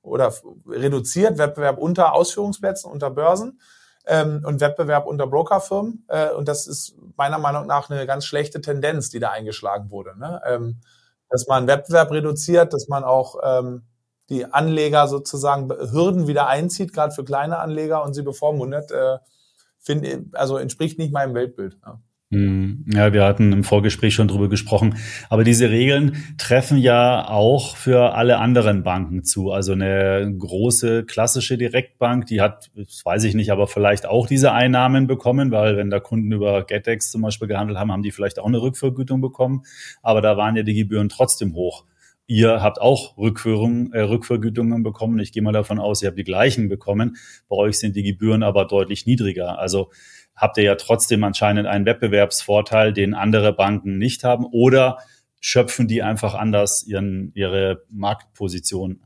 oder 0.02 0.32
reduziert, 0.66 1.38
Wettbewerb 1.38 1.78
unter 1.78 2.12
Ausführungsplätzen, 2.12 2.90
unter 2.90 3.10
Börsen 3.10 3.60
ähm, 4.06 4.42
und 4.46 4.60
Wettbewerb 4.60 5.06
unter 5.06 5.26
Brokerfirmen. 5.26 6.04
Äh, 6.08 6.30
und 6.30 6.46
das 6.46 6.66
ist 6.66 6.94
meiner 7.16 7.38
Meinung 7.38 7.66
nach 7.66 7.90
eine 7.90 8.06
ganz 8.06 8.24
schlechte 8.24 8.60
Tendenz, 8.60 9.10
die 9.10 9.18
da 9.18 9.30
eingeschlagen 9.30 9.90
wurde. 9.90 10.18
Ne? 10.18 10.40
Ähm, 10.46 10.80
dass 11.30 11.46
man 11.46 11.66
Wettbewerb 11.66 12.10
reduziert, 12.12 12.72
dass 12.72 12.86
man 12.88 13.02
auch 13.02 13.36
ähm, 13.42 13.82
die 14.28 14.44
Anleger 14.46 15.08
sozusagen 15.08 15.68
Hürden 15.68 16.26
wieder 16.26 16.46
einzieht, 16.46 16.92
gerade 16.92 17.14
für 17.14 17.24
kleine 17.24 17.58
Anleger 17.58 18.02
und 18.04 18.14
sie 18.14 18.22
bevormundet. 18.22 18.90
Äh, 18.90 19.18
finde, 19.84 20.24
also 20.32 20.56
entspricht 20.56 20.98
nicht 20.98 21.12
meinem 21.12 21.34
Weltbild. 21.34 21.78
Ja. 21.84 22.00
Hm, 22.34 22.84
ja, 22.92 23.12
wir 23.12 23.24
hatten 23.24 23.52
im 23.52 23.62
Vorgespräch 23.62 24.14
schon 24.14 24.26
drüber 24.26 24.48
gesprochen. 24.48 24.96
Aber 25.28 25.44
diese 25.44 25.70
Regeln 25.70 26.16
treffen 26.36 26.78
ja 26.78 27.28
auch 27.28 27.76
für 27.76 28.14
alle 28.14 28.38
anderen 28.38 28.82
Banken 28.82 29.22
zu. 29.22 29.52
Also 29.52 29.72
eine 29.72 30.34
große 30.36 31.04
klassische 31.04 31.56
Direktbank, 31.56 32.26
die 32.26 32.40
hat, 32.40 32.70
das 32.74 33.02
weiß 33.04 33.22
ich 33.24 33.34
nicht, 33.34 33.52
aber 33.52 33.68
vielleicht 33.68 34.06
auch 34.06 34.26
diese 34.26 34.50
Einnahmen 34.50 35.06
bekommen, 35.06 35.52
weil 35.52 35.76
wenn 35.76 35.90
da 35.90 36.00
Kunden 36.00 36.32
über 36.32 36.64
GetEx 36.64 37.12
zum 37.12 37.22
Beispiel 37.22 37.46
gehandelt 37.46 37.78
haben, 37.78 37.92
haben 37.92 38.02
die 38.02 38.10
vielleicht 38.10 38.40
auch 38.40 38.46
eine 38.46 38.60
Rückvergütung 38.60 39.20
bekommen. 39.20 39.62
Aber 40.02 40.20
da 40.20 40.36
waren 40.36 40.56
ja 40.56 40.64
die 40.64 40.74
Gebühren 40.74 41.08
trotzdem 41.08 41.54
hoch. 41.54 41.84
Ihr 42.26 42.62
habt 42.62 42.80
auch 42.80 43.18
Rückführung, 43.18 43.92
äh, 43.92 44.00
Rückvergütungen 44.00 44.82
bekommen. 44.82 45.18
Ich 45.18 45.32
gehe 45.32 45.42
mal 45.42 45.52
davon 45.52 45.78
aus, 45.78 46.02
ihr 46.02 46.08
habt 46.08 46.18
die 46.18 46.24
gleichen 46.24 46.68
bekommen. 46.68 47.16
Bei 47.48 47.56
euch 47.56 47.78
sind 47.78 47.96
die 47.96 48.02
Gebühren 48.02 48.42
aber 48.42 48.64
deutlich 48.64 49.04
niedriger. 49.04 49.58
Also 49.58 49.90
habt 50.34 50.56
ihr 50.56 50.64
ja 50.64 50.74
trotzdem 50.76 51.22
anscheinend 51.22 51.66
einen 51.66 51.84
Wettbewerbsvorteil, 51.84 52.92
den 52.92 53.14
andere 53.14 53.52
Banken 53.52 53.98
nicht 53.98 54.24
haben. 54.24 54.46
Oder 54.46 54.98
schöpfen 55.40 55.86
die 55.86 56.02
einfach 56.02 56.34
anders 56.34 56.82
ihren, 56.84 57.30
ihre 57.34 57.82
Marktposition 57.90 59.02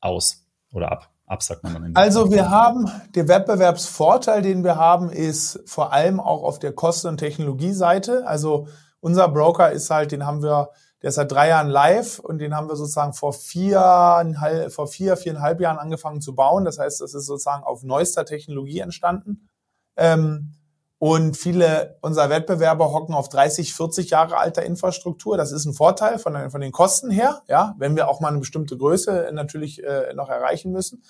aus 0.00 0.44
oder 0.72 0.90
ab? 0.90 1.10
Ab, 1.26 1.42
sagt 1.42 1.62
man 1.62 1.74
dann. 1.74 1.94
Also 1.94 2.32
wir 2.32 2.48
haben, 2.48 2.90
der 3.14 3.28
Wettbewerbsvorteil, 3.28 4.40
den 4.40 4.64
wir 4.64 4.76
haben, 4.76 5.10
ist 5.10 5.60
vor 5.66 5.92
allem 5.92 6.20
auch 6.20 6.42
auf 6.42 6.58
der 6.58 6.72
Kosten- 6.72 7.08
und 7.08 7.18
Technologieseite. 7.18 8.26
Also 8.26 8.66
unser 9.00 9.28
Broker 9.28 9.70
ist 9.70 9.90
halt, 9.90 10.10
den 10.10 10.24
haben 10.24 10.42
wir 10.42 10.70
der 11.02 11.10
ist 11.10 11.14
seit 11.14 11.30
drei 11.30 11.48
Jahren 11.48 11.68
live 11.68 12.18
und 12.18 12.38
den 12.38 12.54
haben 12.56 12.68
wir 12.68 12.76
sozusagen 12.76 13.12
vor 13.12 13.32
vier, 13.32 14.68
vor 14.70 14.88
vier, 14.88 15.16
viereinhalb 15.16 15.60
Jahren 15.60 15.78
angefangen 15.78 16.20
zu 16.20 16.34
bauen. 16.34 16.64
Das 16.64 16.78
heißt, 16.78 17.00
es 17.00 17.14
ist 17.14 17.26
sozusagen 17.26 17.62
auf 17.62 17.84
neuester 17.84 18.24
Technologie 18.24 18.80
entstanden. 18.80 19.48
Ähm, 19.96 20.54
und 20.98 21.36
viele 21.36 21.96
unserer 22.00 22.28
Wettbewerber 22.28 22.92
hocken 22.92 23.14
auf 23.14 23.28
30, 23.28 23.72
40 23.72 24.10
Jahre 24.10 24.36
alter 24.36 24.64
Infrastruktur. 24.64 25.36
Das 25.36 25.52
ist 25.52 25.64
ein 25.64 25.72
Vorteil 25.72 26.18
von, 26.18 26.34
den, 26.34 26.50
von 26.50 26.60
den 26.60 26.72
Kosten 26.72 27.10
her, 27.10 27.42
ja, 27.46 27.76
wenn 27.78 27.94
wir 27.94 28.08
auch 28.08 28.18
mal 28.18 28.28
eine 28.28 28.38
bestimmte 28.38 28.76
Größe 28.76 29.30
natürlich 29.32 29.84
äh, 29.84 30.12
noch 30.14 30.28
erreichen 30.28 30.72
müssen. 30.72 31.04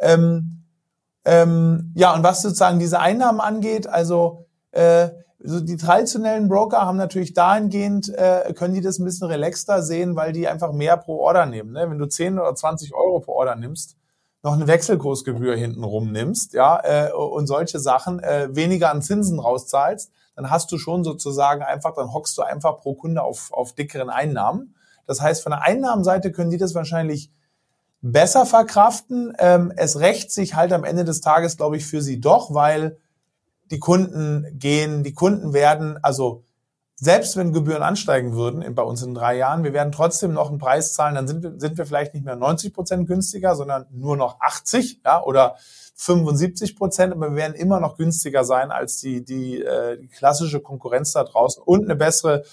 Ähm, 0.00 0.64
ähm, 1.24 1.92
ja, 1.94 2.14
und 2.14 2.24
was 2.24 2.42
sozusagen 2.42 2.80
diese 2.80 2.98
Einnahmen 2.98 3.40
angeht, 3.40 3.86
also 3.86 4.46
äh, 4.72 5.10
also 5.42 5.60
die 5.60 5.76
traditionellen 5.76 6.48
Broker 6.48 6.80
haben 6.80 6.96
natürlich 6.96 7.32
dahingehend, 7.32 8.08
äh, 8.08 8.52
können 8.54 8.74
die 8.74 8.80
das 8.80 8.98
ein 8.98 9.04
bisschen 9.04 9.28
relaxter 9.28 9.82
sehen, 9.82 10.16
weil 10.16 10.32
die 10.32 10.48
einfach 10.48 10.72
mehr 10.72 10.96
pro 10.96 11.18
Order 11.18 11.46
nehmen. 11.46 11.72
Ne? 11.72 11.88
Wenn 11.88 11.98
du 11.98 12.06
10 12.06 12.38
oder 12.38 12.54
20 12.54 12.94
Euro 12.94 13.20
pro 13.20 13.32
Order 13.32 13.54
nimmst, 13.54 13.96
noch 14.42 14.54
eine 14.54 14.66
Wechselkursgebühr 14.66 15.56
hinten 15.56 15.84
rum 15.84 16.12
nimmst, 16.12 16.54
ja, 16.54 16.80
äh, 16.82 17.12
und 17.12 17.46
solche 17.46 17.78
Sachen, 17.78 18.20
äh, 18.20 18.48
weniger 18.50 18.90
an 18.90 19.02
Zinsen 19.02 19.38
rauszahlst, 19.38 20.12
dann 20.36 20.50
hast 20.50 20.70
du 20.70 20.78
schon 20.78 21.02
sozusagen 21.02 21.62
einfach, 21.62 21.94
dann 21.94 22.12
hockst 22.12 22.38
du 22.38 22.42
einfach 22.42 22.78
pro 22.78 22.94
Kunde 22.94 23.22
auf, 23.22 23.52
auf 23.52 23.72
dickeren 23.72 24.10
Einnahmen. 24.10 24.74
Das 25.06 25.20
heißt, 25.20 25.42
von 25.42 25.50
der 25.50 25.62
Einnahmenseite 25.62 26.30
können 26.30 26.50
die 26.50 26.58
das 26.58 26.74
wahrscheinlich 26.74 27.32
besser 28.00 28.46
verkraften. 28.46 29.32
Ähm, 29.38 29.72
es 29.76 29.98
rächt 29.98 30.30
sich 30.30 30.54
halt 30.54 30.72
am 30.72 30.84
Ende 30.84 31.04
des 31.04 31.20
Tages, 31.20 31.56
glaube 31.56 31.76
ich, 31.76 31.86
für 31.86 32.02
sie 32.02 32.20
doch, 32.20 32.54
weil 32.54 32.98
die 33.70 33.78
Kunden 33.78 34.46
gehen, 34.58 35.02
die 35.02 35.14
Kunden 35.14 35.52
werden, 35.52 35.98
also 36.02 36.44
selbst 37.00 37.36
wenn 37.36 37.52
Gebühren 37.52 37.82
ansteigen 37.82 38.34
würden 38.34 38.74
bei 38.74 38.82
uns 38.82 39.02
in 39.02 39.14
drei 39.14 39.36
Jahren, 39.36 39.62
wir 39.62 39.72
werden 39.72 39.92
trotzdem 39.92 40.32
noch 40.32 40.48
einen 40.48 40.58
Preis 40.58 40.94
zahlen, 40.94 41.14
dann 41.14 41.28
sind 41.28 41.42
wir, 41.44 41.54
sind 41.58 41.78
wir 41.78 41.86
vielleicht 41.86 42.12
nicht 42.12 42.24
mehr 42.24 42.34
90 42.34 42.74
Prozent 42.74 43.06
günstiger, 43.06 43.54
sondern 43.54 43.86
nur 43.92 44.16
noch 44.16 44.40
80 44.40 45.02
ja, 45.04 45.22
oder 45.22 45.56
75 45.94 46.76
Prozent, 46.76 47.12
aber 47.12 47.30
wir 47.30 47.36
werden 47.36 47.54
immer 47.54 47.78
noch 47.78 47.96
günstiger 47.96 48.42
sein 48.44 48.72
als 48.72 48.98
die, 48.98 49.24
die, 49.24 49.62
äh, 49.62 49.98
die 49.98 50.08
klassische 50.08 50.60
Konkurrenz 50.60 51.12
da 51.12 51.22
draußen 51.22 51.62
und 51.62 51.84
eine 51.84 51.94
bessere, 51.94 52.44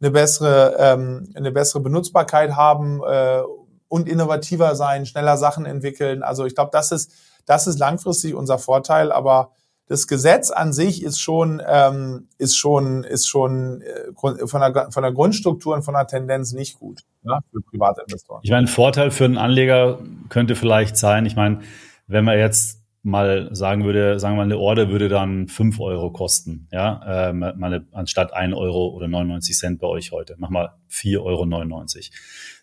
eine 0.00 0.12
bessere, 0.12 0.76
ähm, 0.78 1.32
eine 1.34 1.50
bessere 1.50 1.80
Benutzbarkeit 1.80 2.54
haben 2.54 3.00
äh, 3.04 3.42
und 3.88 4.08
innovativer 4.08 4.76
sein, 4.76 5.06
schneller 5.06 5.36
Sachen 5.36 5.66
entwickeln. 5.66 6.22
Also 6.22 6.44
ich 6.44 6.54
glaube, 6.54 6.70
das 6.72 6.92
ist, 6.92 7.12
das 7.46 7.66
ist 7.66 7.80
langfristig 7.80 8.34
unser 8.34 8.58
Vorteil, 8.58 9.10
aber 9.10 9.50
das 9.86 10.06
Gesetz 10.06 10.50
an 10.50 10.72
sich 10.72 11.02
ist 11.02 11.20
schon, 11.20 11.60
ähm, 11.66 12.28
ist 12.38 12.56
schon, 12.56 13.04
ist 13.04 13.28
schon 13.28 13.82
äh, 13.82 14.12
von, 14.14 14.60
der, 14.60 14.90
von 14.90 15.02
der 15.02 15.12
Grundstruktur 15.12 15.74
und 15.74 15.82
von 15.82 15.94
der 15.94 16.06
Tendenz 16.06 16.52
nicht 16.52 16.78
gut 16.78 17.02
ja, 17.24 17.40
für 17.50 17.60
Privatinvestoren. 17.60 18.40
Ich 18.42 18.50
meine, 18.50 18.64
ein 18.64 18.68
Vorteil 18.68 19.10
für 19.10 19.24
einen 19.24 19.38
Anleger 19.38 19.98
könnte 20.28 20.54
vielleicht 20.54 20.96
sein, 20.96 21.26
ich 21.26 21.36
meine, 21.36 21.60
wenn 22.06 22.24
man 22.24 22.38
jetzt 22.38 22.82
mal 23.02 23.48
sagen 23.52 23.84
würde, 23.84 24.20
sagen 24.20 24.34
wir 24.34 24.38
mal, 24.38 24.44
eine 24.44 24.58
Order 24.58 24.88
würde 24.88 25.08
dann 25.08 25.48
fünf 25.48 25.80
Euro 25.80 26.12
kosten, 26.12 26.68
ja, 26.70 27.30
äh, 27.30 27.32
mal 27.32 27.84
anstatt 27.92 28.32
ein 28.32 28.54
Euro 28.54 28.88
oder 28.88 29.08
99 29.08 29.58
Cent 29.58 29.80
bei 29.80 29.88
euch 29.88 30.12
heute, 30.12 30.36
mach 30.38 30.50
mal 30.50 30.74
4,99 30.88 31.18
Euro. 31.20 31.84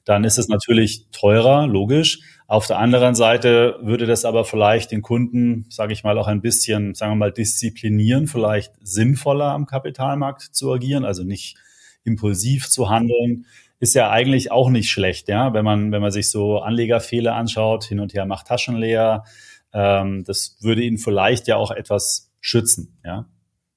Dann 0.06 0.24
ist 0.24 0.40
es 0.40 0.48
natürlich 0.48 1.10
teurer, 1.12 1.68
logisch, 1.68 2.22
auf 2.50 2.66
der 2.66 2.80
anderen 2.80 3.14
Seite 3.14 3.78
würde 3.84 4.08
das 4.08 4.26
aber 4.26 4.44
vielleicht 4.44 4.90
den 4.90 5.04
Kunden, 5.04 5.68
sage 5.70 5.94
ich 5.94 6.04
mal, 6.04 6.18
auch 6.18 6.26
ein 6.26 6.42
bisschen, 6.42 6.96
sagen 6.96 7.12
wir 7.12 7.18
mal, 7.18 7.32
disziplinieren, 7.32 8.26
vielleicht 8.26 8.74
sinnvoller 8.82 9.52
am 9.52 9.68
Kapitalmarkt 9.68 10.42
zu 10.42 10.74
agieren, 10.74 11.06
also 11.06 11.24
nicht 11.24 11.58
impulsiv 12.04 12.68
zu 12.68 12.90
handeln, 12.90 13.46
ist 13.80 13.94
ja 13.94 14.10
eigentlich 14.10 14.52
auch 14.52 14.72
nicht 14.72 14.90
schlecht, 14.90 15.30
ja, 15.30 15.54
wenn 15.54 15.64
man, 15.64 15.92
wenn 15.92 16.02
man 16.02 16.10
sich 16.10 16.32
so 16.32 16.58
Anlegerfehler 16.58 17.36
anschaut, 17.36 17.84
hin 17.84 18.00
und 18.00 18.16
her 18.16 18.26
macht 18.26 18.48
Taschen 18.48 18.78
leer, 18.78 19.26
ähm, 19.72 20.24
das 20.24 20.58
würde 20.60 20.82
ihn 20.82 20.98
vielleicht 20.98 21.48
ja 21.48 21.56
auch 21.56 21.70
etwas 21.70 22.32
schützen, 22.42 23.00
ja. 23.06 23.28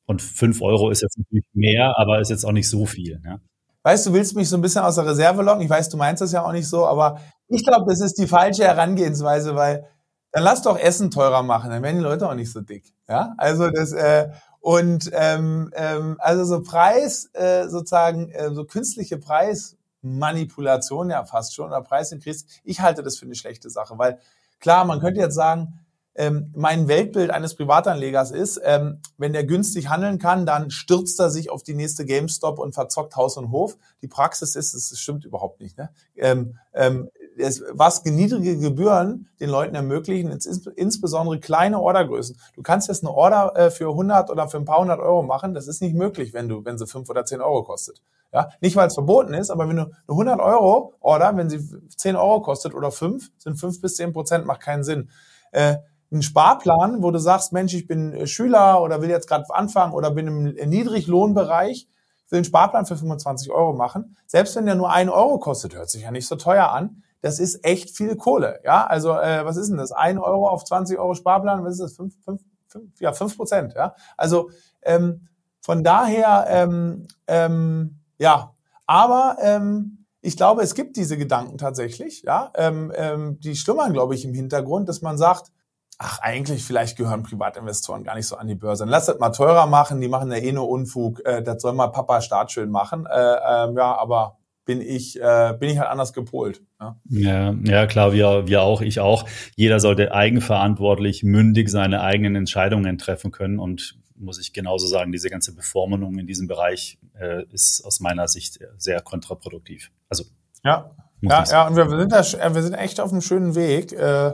Und 0.07 0.23
fünf 0.23 0.62
Euro 0.62 0.88
ist 0.88 1.02
jetzt 1.02 1.19
natürlich 1.19 1.45
mehr, 1.52 1.99
aber 1.99 2.21
ist 2.21 2.31
jetzt 2.31 2.45
auch 2.45 2.52
nicht 2.52 2.71
so 2.71 2.87
viel, 2.87 3.21
ja. 3.23 3.38
Weißt 3.85 4.07
du, 4.07 4.12
willst 4.12 4.37
mich 4.37 4.49
so 4.49 4.57
ein 4.57 4.62
bisschen 4.62 4.83
aus 4.83 4.95
der 4.95 5.07
Reserve 5.07 5.43
locken. 5.43 5.62
Ich 5.62 5.71
weiß, 5.71 5.88
du 5.88 5.97
meinst 5.97 6.23
das 6.23 6.31
ja 6.31 6.45
auch 6.45 6.52
nicht 6.52 6.69
so, 6.69 6.87
aber 6.87 7.21
ich 7.53 7.65
glaube, 7.65 7.85
das 7.89 8.01
ist 8.01 8.19
die 8.19 8.27
falsche 8.27 8.65
Herangehensweise, 8.65 9.55
weil 9.55 9.87
dann 10.33 10.45
lass 10.45 10.63
doch 10.63 10.79
Essen 10.79 11.11
teurer 11.11 11.43
machen, 11.43 11.71
dann 11.71 11.83
werden 11.83 11.99
die 11.99 12.03
Leute 12.03 12.29
auch 12.29 12.35
nicht 12.35 12.51
so 12.51 12.61
dick. 12.63 12.95
Ja, 13.09 13.35
also 13.37 13.71
das 13.71 13.93
äh, 13.93 14.31
und 14.61 15.11
ähm, 15.13 15.71
ähm, 15.75 16.17
also 16.19 16.45
so 16.45 16.63
Preis 16.63 17.29
äh, 17.35 17.69
sozusagen 17.69 18.31
äh, 18.31 18.55
so 18.55 18.65
künstliche 18.65 19.19
Preismanipulation 19.19 21.11
ja 21.11 21.25
fast 21.25 21.55
schon 21.55 21.67
oder 21.67 21.83
Preisinkreis. 21.83 22.47
Ich 22.65 22.81
halte 22.81 23.03
das 23.03 23.19
für 23.19 23.27
eine 23.27 23.35
schlechte 23.35 23.69
Sache, 23.69 23.99
weil 23.99 24.19
klar, 24.61 24.85
man 24.85 25.01
könnte 25.01 25.21
jetzt 25.21 25.35
sagen, 25.35 25.81
ähm, 26.15 26.53
mein 26.55 26.89
Weltbild 26.89 27.31
eines 27.31 27.55
Privatanlegers 27.55 28.31
ist, 28.31 28.61
ähm, 28.63 29.01
wenn 29.17 29.33
der 29.33 29.45
günstig 29.45 29.89
handeln 29.89 30.19
kann, 30.19 30.45
dann 30.47 30.71
stürzt 30.71 31.19
er 31.19 31.31
sich 31.31 31.51
auf 31.51 31.63
die 31.63 31.75
nächste 31.75 32.05
GameStop 32.05 32.59
und 32.59 32.75
verzockt 32.75 33.17
Haus 33.17 33.37
und 33.37 33.51
Hof. 33.51 33.77
Die 34.03 34.09
Praxis 34.09 34.55
ist, 34.55 34.75
es 34.75 34.99
stimmt 34.99 35.25
überhaupt 35.25 35.61
nicht. 35.61 35.79
Ne? 35.79 35.91
Ähm, 36.17 36.59
ähm, 36.75 37.09
es, 37.39 37.62
was 37.71 38.05
niedrige 38.05 38.59
Gebühren 38.59 39.29
den 39.41 39.51
Leuten 39.51 39.75
ermöglichen, 39.75 40.31
ins, 40.31 40.47
insbesondere 40.47 41.41
kleine 41.41 41.81
Ordergrößen. 41.81 42.37
Du 42.55 42.62
kannst 42.62 42.89
jetzt 42.89 43.03
eine 43.05 43.12
Order 43.12 43.53
äh, 43.57 43.71
für 43.71 43.89
100 43.89 44.31
oder 44.31 44.49
für 44.49 44.59
ein 44.59 44.65
paar 44.65 44.79
hundert 44.79 45.01
Euro 45.01 45.23
machen. 45.23 45.55
Das 45.55 45.69
ist 45.69 45.83
nicht 45.83 45.95
möglich, 45.95 46.33
wenn 46.33 46.49
du, 46.49 46.65
wenn 46.65 46.79
sie 46.79 46.87
fünf 46.87 47.09
oder 47.11 47.25
zehn 47.25 47.41
Euro 47.41 47.62
kostet. 47.62 48.03
Ja, 48.33 48.49
nicht 48.61 48.77
weil 48.77 48.89
es 48.89 48.95
verboten 48.95 49.35
ist, 49.35 49.51
aber 49.51 49.69
wenn 49.69 49.77
du 49.77 49.83
eine 49.83 49.93
100 50.09 50.41
Euro 50.41 50.95
Order, 51.01 51.37
wenn 51.37 51.51
sie 51.51 51.61
10 51.97 52.17
Euro 52.17 52.41
kostet 52.41 52.75
oder 52.75 52.91
fünf, 52.91 53.31
sind 53.39 53.57
fünf 53.57 53.81
bis 53.81 53.97
zehn 53.97 54.12
Prozent, 54.12 54.47
macht 54.47 54.61
keinen 54.61 54.85
Sinn. 54.85 55.11
Äh, 55.51 55.77
einen 56.11 56.23
Sparplan, 56.23 57.03
wo 57.03 57.11
du 57.11 57.19
sagst, 57.19 57.53
Mensch, 57.53 57.75
ich 57.75 57.87
bin 57.87 58.12
äh, 58.12 58.27
Schüler 58.27 58.83
oder 58.83 59.01
will 59.01 59.11
jetzt 59.11 59.29
gerade 59.29 59.45
anfangen 59.51 59.93
oder 59.93 60.11
bin 60.11 60.55
im 60.57 60.69
Niedriglohnbereich, 60.69 61.89
will 62.31 62.38
einen 62.38 62.45
Sparplan 62.45 62.87
für 62.87 62.97
25 62.97 63.51
Euro 63.51 63.73
machen. 63.73 64.16
Selbst 64.27 64.57
wenn 64.57 64.66
der 64.66 64.75
nur 64.75 64.90
ein 64.90 65.09
Euro 65.09 65.38
kostet, 65.38 65.75
hört 65.75 65.90
sich 65.90 66.03
ja 66.03 66.11
nicht 66.11 66.27
so 66.27 66.37
teuer 66.37 66.71
an. 66.71 67.03
Das 67.23 67.39
ist 67.39 67.65
echt 67.65 67.97
viel 67.97 68.17
Kohle. 68.17 68.61
Ja, 68.65 68.85
also 68.87 69.13
äh, 69.13 69.45
was 69.45 69.57
ist 69.57 69.71
denn 69.71 69.79
das? 69.79 69.93
Ein 69.93 70.19
Euro 70.19 70.49
auf 70.49 70.65
20 70.65 70.99
Euro 70.99 71.15
Sparplan, 71.15 71.65
was 71.65 71.75
ist 71.75 71.81
das? 71.81 71.93
Fünf, 71.95 72.15
fünf, 72.25 72.43
fünf, 72.67 73.01
ja, 73.01 73.13
fünf 73.13 73.37
Prozent. 73.37 73.75
Ja, 73.75 73.95
also 74.17 74.51
ähm, 74.83 75.29
von 75.61 75.85
daher, 75.85 76.47
ähm, 76.49 77.07
ähm, 77.29 78.01
ja, 78.19 78.53
aber 78.87 79.37
ähm, 79.41 80.05
ich 80.21 80.37
glaube, 80.37 80.63
es 80.63 80.75
gibt 80.75 80.97
diese 80.97 81.17
Gedanken 81.17 81.59
tatsächlich. 81.59 82.23
Ja, 82.23 82.51
ähm, 82.57 82.93
ähm, 82.97 83.39
die 83.41 83.55
schlummern, 83.55 83.93
glaube 83.93 84.17
ich, 84.17 84.25
im 84.25 84.35
Hintergrund, 84.35 84.89
dass 84.89 85.01
man 85.01 85.17
sagt, 85.17 85.53
ach, 85.99 86.19
eigentlich 86.21 86.65
vielleicht 86.65 86.99
gehören 86.99 87.23
Privatinvestoren 87.23 88.03
gar 88.03 88.17
nicht 88.17 88.27
so 88.27 88.37
an 88.37 88.49
die 88.49 88.57
Börse. 88.57 88.85
Lass 88.85 89.07
das 89.07 89.21
mal 89.21 89.31
teurer 89.31 89.67
machen, 89.67 90.01
die 90.01 90.09
machen 90.09 90.33
ja 90.33 90.39
eh 90.39 90.53
nur 90.53 90.69
Unfug, 90.69 91.25
äh, 91.25 91.43
das 91.43 91.63
soll 91.63 91.73
mal 91.75 91.89
Papa 91.89 92.21
Staat 92.21 92.51
schön 92.51 92.71
machen. 92.71 93.07
Äh, 93.07 93.21
äh, 93.21 93.73
ja, 93.75 93.97
aber 93.97 94.39
bin 94.64 94.81
ich, 94.81 95.20
äh, 95.20 95.55
bin 95.59 95.70
ich 95.70 95.79
halt 95.79 95.88
anders 95.88 96.12
gepolt. 96.12 96.62
Ja, 96.81 96.96
ja, 97.09 97.55
ja 97.64 97.87
klar, 97.87 98.12
wir, 98.12 98.46
wir 98.46 98.62
auch, 98.62 98.81
ich 98.81 99.01
auch. 99.01 99.29
Jeder 99.57 99.81
sollte 99.81 100.12
eigenverantwortlich, 100.12 101.22
mündig 101.22 101.68
seine 101.68 102.03
eigenen 102.03 102.37
Entscheidungen 102.37 102.98
treffen 102.98 103.33
können 103.33 103.59
und 103.59 103.98
muss 104.16 104.40
ich 104.40 104.53
genauso 104.53 104.87
sagen, 104.87 105.11
diese 105.11 105.31
ganze 105.31 105.55
Bevormundung 105.55 106.18
in 106.18 106.27
diesem 106.27 106.46
Bereich 106.46 106.98
äh, 107.18 107.44
ist 107.51 107.85
aus 107.85 108.01
meiner 108.01 108.29
Sicht 108.29 108.61
sehr 108.77 109.01
kontraproduktiv. 109.01 109.90
Also 110.09 110.25
ja, 110.64 110.92
ja, 111.22 111.44
ja, 111.44 111.66
und 111.68 111.77
wir 111.77 111.88
sind 111.88 112.12
da, 112.12 112.55
wir 112.55 112.62
sind 112.62 112.75
echt 112.75 113.01
auf 113.01 113.12
einem 113.12 113.20
schönen 113.20 113.55
Weg. 113.55 113.92
Äh, 113.92 114.33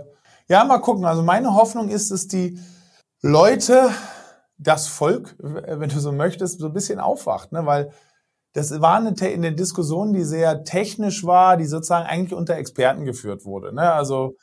ja, 0.49 0.65
mal 0.65 0.79
gucken. 0.79 1.05
Also 1.05 1.23
meine 1.23 1.55
Hoffnung 1.55 1.89
ist, 1.91 2.11
dass 2.11 2.29
die 2.29 2.59
Leute, 3.21 3.91
das 4.57 4.89
Volk, 4.89 5.37
wenn 5.39 5.89
du 5.89 6.01
so 6.01 6.13
möchtest, 6.13 6.61
so 6.61 6.67
ein 6.67 6.73
bisschen 6.73 6.99
aufwacht, 6.99 7.53
ne? 7.53 7.65
weil 7.67 7.93
das 8.53 8.81
war 8.81 8.97
eine, 8.97 9.15
eine 9.21 9.53
Diskussion, 9.53 10.13
die 10.13 10.25
sehr 10.25 10.65
technisch 10.65 11.25
war, 11.25 11.57
die 11.57 11.67
sozusagen 11.67 12.07
eigentlich 12.07 12.35
unter 12.35 12.57
Experten 12.57 13.05
geführt 13.05 13.45
wurde. 13.45 13.75
Ne? 13.75 13.93
Also 13.93 14.37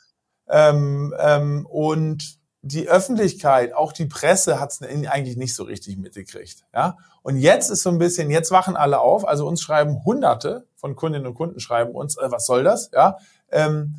ähm, 0.48 1.14
ähm, 1.18 1.66
und 1.66 2.38
die 2.62 2.88
Öffentlichkeit, 2.88 3.74
auch 3.74 3.92
die 3.92 4.06
Presse 4.06 4.58
hat 4.58 4.72
es 4.72 4.82
eigentlich 4.82 5.36
nicht 5.36 5.54
so 5.54 5.62
richtig 5.62 5.98
mitgekriegt. 5.98 6.64
Ja? 6.74 6.96
Und 7.22 7.36
jetzt 7.36 7.70
ist 7.70 7.82
so 7.82 7.90
ein 7.90 7.98
bisschen, 7.98 8.30
jetzt 8.30 8.50
wachen 8.50 8.76
alle 8.76 9.00
auf. 9.00 9.26
Also 9.26 9.46
uns 9.46 9.60
schreiben 9.60 10.04
Hunderte 10.04 10.66
von 10.74 10.96
Kundinnen 10.96 11.26
und 11.26 11.34
Kunden 11.34 11.60
schreiben 11.60 11.94
uns, 11.94 12.16
äh, 12.16 12.30
was 12.30 12.46
soll 12.46 12.64
das? 12.64 12.90
Ja, 12.92 13.18
ähm, 13.50 13.94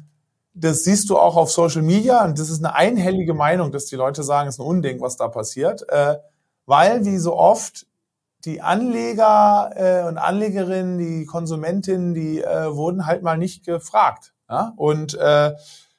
das 0.54 0.84
siehst 0.84 1.10
du 1.10 1.17
auch 1.17 1.36
auf 1.36 1.52
Social 1.52 1.82
Media 1.82 2.26
und 2.26 2.39
das 2.39 2.50
ist 2.50 2.63
eine 2.63 2.74
einhellige 2.74 3.34
Meinung, 3.34 3.72
dass 3.72 3.86
die 3.86 3.96
Leute 3.96 4.24
sagen, 4.24 4.50
es 4.50 4.56
ist 4.56 4.60
ein 4.60 4.65
Unding, 4.65 5.02
was 5.02 5.15
da 5.15 5.28
passiert, 5.28 5.88
äh, 5.89 6.17
weil 6.65 7.06
wie 7.06 7.17
so 7.17 7.36
oft 7.36 7.87
die 8.48 8.62
Anleger 8.62 9.72
äh, 9.76 10.08
und 10.08 10.18
Anlegerinnen, 10.18 10.98
die 10.98 11.26
Konsumentinnen, 11.26 12.14
die 12.14 12.42
äh, 12.42 12.74
wurden 12.74 13.06
halt 13.06 13.22
mal 13.22 13.38
nicht 13.38 13.66
gefragt. 13.66 14.34
Ja? 14.50 14.74
Und 14.78 15.14
äh, 15.16 15.54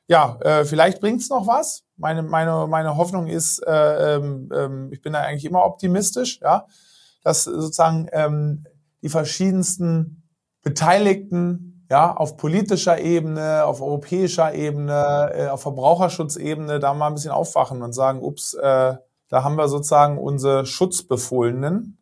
ja, 0.08 0.38
äh, 0.40 0.64
vielleicht 0.64 1.00
bringt's 1.00 1.28
noch 1.28 1.46
was. 1.46 1.84
Meine, 1.96 2.22
meine, 2.22 2.66
meine 2.66 2.96
Hoffnung 2.96 3.26
ist, 3.26 3.58
äh, 3.66 4.16
ähm, 4.16 4.48
ähm, 4.54 4.88
ich 4.92 5.02
bin 5.02 5.12
da 5.12 5.20
eigentlich 5.20 5.44
immer 5.44 5.64
optimistisch, 5.64 6.40
ja, 6.40 6.66
dass 7.22 7.44
sozusagen 7.44 8.08
ähm, 8.12 8.64
die 9.02 9.10
verschiedensten 9.10 10.22
Beteiligten 10.62 11.86
ja, 11.90 12.16
auf 12.16 12.38
politischer 12.38 12.98
Ebene, 12.98 13.66
auf 13.66 13.82
europäischer 13.82 14.54
Ebene, 14.54 15.32
äh, 15.34 15.48
auf 15.48 15.60
Verbraucherschutzebene 15.60 16.80
da 16.80 16.94
mal 16.94 17.08
ein 17.08 17.14
bisschen 17.14 17.30
aufwachen 17.30 17.82
und 17.82 17.92
sagen, 17.92 18.22
ups, 18.22 18.54
äh, 18.54 18.94
da 19.28 19.44
haben 19.44 19.56
wir 19.56 19.68
sozusagen 19.68 20.16
unsere 20.16 20.64
Schutzbefohlenen 20.64 21.97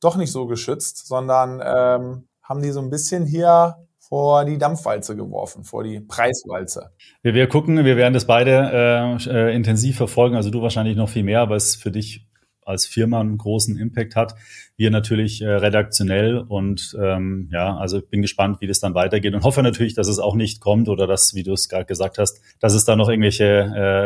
doch 0.00 0.16
nicht 0.16 0.32
so 0.32 0.46
geschützt, 0.46 1.06
sondern 1.06 1.60
ähm, 1.64 2.28
haben 2.42 2.62
die 2.62 2.70
so 2.70 2.80
ein 2.80 2.90
bisschen 2.90 3.26
hier 3.26 3.76
vor 3.98 4.44
die 4.44 4.58
Dampfwalze 4.58 5.16
geworfen, 5.16 5.64
vor 5.64 5.82
die 5.82 6.00
Preiswalze. 6.00 6.90
Wir, 7.22 7.34
wir 7.34 7.48
gucken, 7.48 7.84
wir 7.84 7.96
werden 7.96 8.14
das 8.14 8.26
beide 8.26 8.70
äh, 8.72 9.30
äh, 9.30 9.54
intensiv 9.54 9.96
verfolgen, 9.96 10.36
also 10.36 10.50
du 10.50 10.62
wahrscheinlich 10.62 10.96
noch 10.96 11.08
viel 11.08 11.24
mehr, 11.24 11.40
aber 11.40 11.56
es 11.56 11.74
für 11.74 11.90
dich 11.90 12.26
als 12.66 12.86
Firma 12.86 13.20
einen 13.20 13.38
großen 13.38 13.78
Impact 13.78 14.16
hat. 14.16 14.34
Wir 14.76 14.90
natürlich 14.90 15.40
äh, 15.40 15.46
redaktionell 15.46 16.38
und 16.38 16.96
ähm, 17.00 17.48
ja, 17.52 17.76
also 17.76 18.02
bin 18.02 18.22
gespannt, 18.22 18.60
wie 18.60 18.66
das 18.66 18.80
dann 18.80 18.94
weitergeht 18.94 19.34
und 19.34 19.44
hoffe 19.44 19.62
natürlich, 19.62 19.94
dass 19.94 20.08
es 20.08 20.18
auch 20.18 20.34
nicht 20.34 20.60
kommt 20.60 20.88
oder 20.88 21.06
dass, 21.06 21.34
wie 21.34 21.44
du 21.44 21.52
es 21.52 21.68
gerade 21.68 21.86
gesagt 21.86 22.18
hast, 22.18 22.40
dass 22.60 22.74
es 22.74 22.84
da 22.84 22.96
noch 22.96 23.08
irgendwelche 23.08 23.44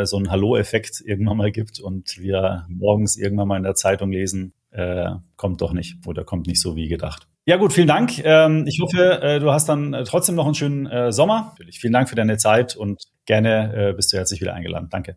äh, 0.00 0.07
so 0.07 0.18
einen 0.18 0.31
Hallo-Effekt 0.31 1.03
irgendwann 1.05 1.38
mal 1.38 1.50
gibt 1.50 1.81
und 1.81 2.18
wir 2.18 2.66
morgens 2.68 3.16
irgendwann 3.16 3.48
mal 3.48 3.57
in 3.57 3.64
der 3.64 3.74
Zeitung 3.74 4.12
lesen, 4.12 4.53
äh, 4.70 5.11
kommt 5.37 5.61
doch 5.61 5.72
nicht 5.72 6.06
oder 6.06 6.24
kommt 6.24 6.46
nicht 6.46 6.61
so 6.61 6.76
wie 6.76 6.88
gedacht. 6.88 7.26
Ja 7.46 7.56
gut, 7.56 7.72
vielen 7.72 7.88
Dank. 7.88 8.22
Ähm, 8.22 8.64
ich 8.66 8.80
hoffe, 8.80 9.22
äh, 9.22 9.40
du 9.40 9.50
hast 9.50 9.68
dann 9.68 9.94
äh, 9.94 10.04
trotzdem 10.04 10.35
noch 10.35 10.44
einen 10.44 10.54
schönen 10.54 10.87
äh, 10.87 11.11
Sommer. 11.11 11.48
Natürlich. 11.50 11.80
Vielen 11.80 11.92
Dank 11.92 12.09
für 12.09 12.14
deine 12.14 12.37
Zeit 12.37 12.76
und 12.76 13.02
gerne 13.24 13.88
äh, 13.88 13.92
bist 13.92 14.12
du 14.12 14.18
herzlich 14.18 14.40
wieder 14.40 14.54
eingeladen. 14.54 14.88
Danke. 14.90 15.16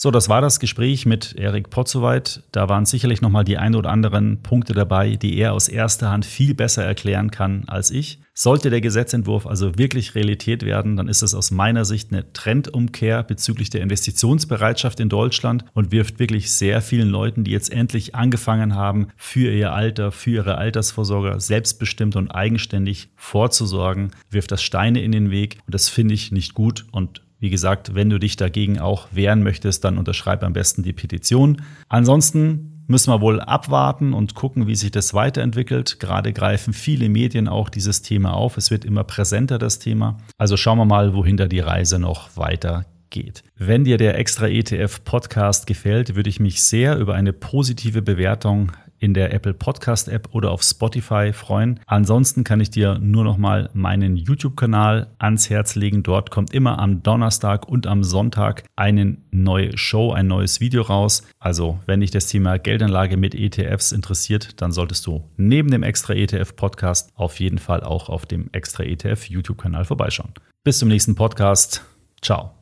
So, 0.00 0.12
das 0.12 0.28
war 0.28 0.40
das 0.40 0.60
Gespräch 0.60 1.06
mit 1.06 1.34
Erik 1.34 1.70
Potzowait. 1.70 2.44
Da 2.52 2.68
waren 2.68 2.86
sicherlich 2.86 3.20
nochmal 3.20 3.42
die 3.42 3.58
ein 3.58 3.74
oder 3.74 3.90
anderen 3.90 4.44
Punkte 4.44 4.72
dabei, 4.72 5.16
die 5.16 5.36
er 5.36 5.54
aus 5.54 5.66
erster 5.66 6.08
Hand 6.08 6.24
viel 6.24 6.54
besser 6.54 6.84
erklären 6.84 7.32
kann 7.32 7.64
als 7.66 7.90
ich. 7.90 8.20
Sollte 8.32 8.70
der 8.70 8.80
Gesetzentwurf 8.80 9.44
also 9.44 9.76
wirklich 9.76 10.14
Realität 10.14 10.64
werden, 10.64 10.94
dann 10.94 11.08
ist 11.08 11.22
es 11.22 11.34
aus 11.34 11.50
meiner 11.50 11.84
Sicht 11.84 12.12
eine 12.12 12.32
Trendumkehr 12.32 13.24
bezüglich 13.24 13.70
der 13.70 13.80
Investitionsbereitschaft 13.80 15.00
in 15.00 15.08
Deutschland 15.08 15.64
und 15.74 15.90
wirft 15.90 16.20
wirklich 16.20 16.52
sehr 16.52 16.80
vielen 16.80 17.08
Leuten, 17.08 17.42
die 17.42 17.50
jetzt 17.50 17.72
endlich 17.72 18.14
angefangen 18.14 18.76
haben, 18.76 19.08
für 19.16 19.52
ihr 19.52 19.72
Alter, 19.72 20.12
für 20.12 20.30
ihre 20.30 20.58
Altersvorsorge 20.58 21.40
selbstbestimmt 21.40 22.14
und 22.14 22.30
eigenständig 22.30 23.08
vorzusorgen, 23.16 24.12
wirft 24.30 24.52
das 24.52 24.62
Steine 24.62 25.02
in 25.02 25.10
den 25.10 25.32
Weg 25.32 25.58
und 25.66 25.74
das 25.74 25.88
finde 25.88 26.14
ich 26.14 26.30
nicht 26.30 26.54
gut 26.54 26.86
und 26.92 27.22
wie 27.40 27.50
gesagt, 27.50 27.94
wenn 27.94 28.10
du 28.10 28.18
dich 28.18 28.36
dagegen 28.36 28.78
auch 28.78 29.08
wehren 29.12 29.42
möchtest, 29.42 29.84
dann 29.84 29.98
unterschreib 29.98 30.42
am 30.42 30.52
besten 30.52 30.82
die 30.82 30.92
Petition. 30.92 31.62
Ansonsten 31.88 32.84
müssen 32.88 33.12
wir 33.12 33.20
wohl 33.20 33.40
abwarten 33.40 34.14
und 34.14 34.34
gucken, 34.34 34.66
wie 34.66 34.74
sich 34.74 34.90
das 34.90 35.14
weiterentwickelt. 35.14 36.00
Gerade 36.00 36.32
greifen 36.32 36.72
viele 36.72 37.08
Medien 37.08 37.46
auch 37.46 37.68
dieses 37.68 38.02
Thema 38.02 38.32
auf. 38.32 38.56
Es 38.56 38.70
wird 38.70 38.84
immer 38.84 39.04
präsenter, 39.04 39.58
das 39.58 39.78
Thema. 39.78 40.16
Also 40.38 40.56
schauen 40.56 40.78
wir 40.78 40.86
mal, 40.86 41.14
wohin 41.14 41.36
da 41.36 41.46
die 41.46 41.60
Reise 41.60 41.98
noch 41.98 42.36
weiter 42.36 42.86
geht. 43.10 43.44
Wenn 43.56 43.84
dir 43.84 43.98
der 43.98 44.18
Extra 44.18 44.48
ETF 44.48 45.04
Podcast 45.04 45.66
gefällt, 45.66 46.14
würde 46.16 46.30
ich 46.30 46.40
mich 46.40 46.62
sehr 46.62 46.96
über 46.96 47.14
eine 47.14 47.32
positive 47.32 48.02
Bewertung 48.02 48.72
in 48.98 49.14
der 49.14 49.32
Apple 49.32 49.54
Podcast 49.54 50.08
App 50.08 50.28
oder 50.32 50.50
auf 50.50 50.62
Spotify 50.62 51.32
freuen. 51.32 51.80
Ansonsten 51.86 52.44
kann 52.44 52.60
ich 52.60 52.70
dir 52.70 52.98
nur 52.98 53.24
noch 53.24 53.38
mal 53.38 53.70
meinen 53.72 54.16
YouTube-Kanal 54.16 55.08
ans 55.18 55.50
Herz 55.50 55.74
legen. 55.74 56.02
Dort 56.02 56.30
kommt 56.30 56.52
immer 56.52 56.78
am 56.78 57.02
Donnerstag 57.02 57.68
und 57.68 57.86
am 57.86 58.04
Sonntag 58.04 58.64
eine 58.76 59.16
neue 59.30 59.76
Show, 59.76 60.12
ein 60.12 60.26
neues 60.26 60.60
Video 60.60 60.82
raus. 60.82 61.22
Also, 61.38 61.78
wenn 61.86 62.00
dich 62.00 62.10
das 62.10 62.26
Thema 62.26 62.58
Geldanlage 62.58 63.16
mit 63.16 63.34
ETFs 63.34 63.92
interessiert, 63.92 64.60
dann 64.60 64.72
solltest 64.72 65.06
du 65.06 65.24
neben 65.36 65.70
dem 65.70 65.82
Extra 65.82 66.14
ETF 66.14 66.56
Podcast 66.56 67.12
auf 67.14 67.38
jeden 67.40 67.58
Fall 67.58 67.82
auch 67.82 68.08
auf 68.08 68.26
dem 68.26 68.48
Extra 68.52 68.84
ETF 68.84 69.26
YouTube-Kanal 69.28 69.84
vorbeischauen. 69.84 70.32
Bis 70.64 70.78
zum 70.78 70.88
nächsten 70.88 71.14
Podcast. 71.14 71.84
Ciao. 72.20 72.52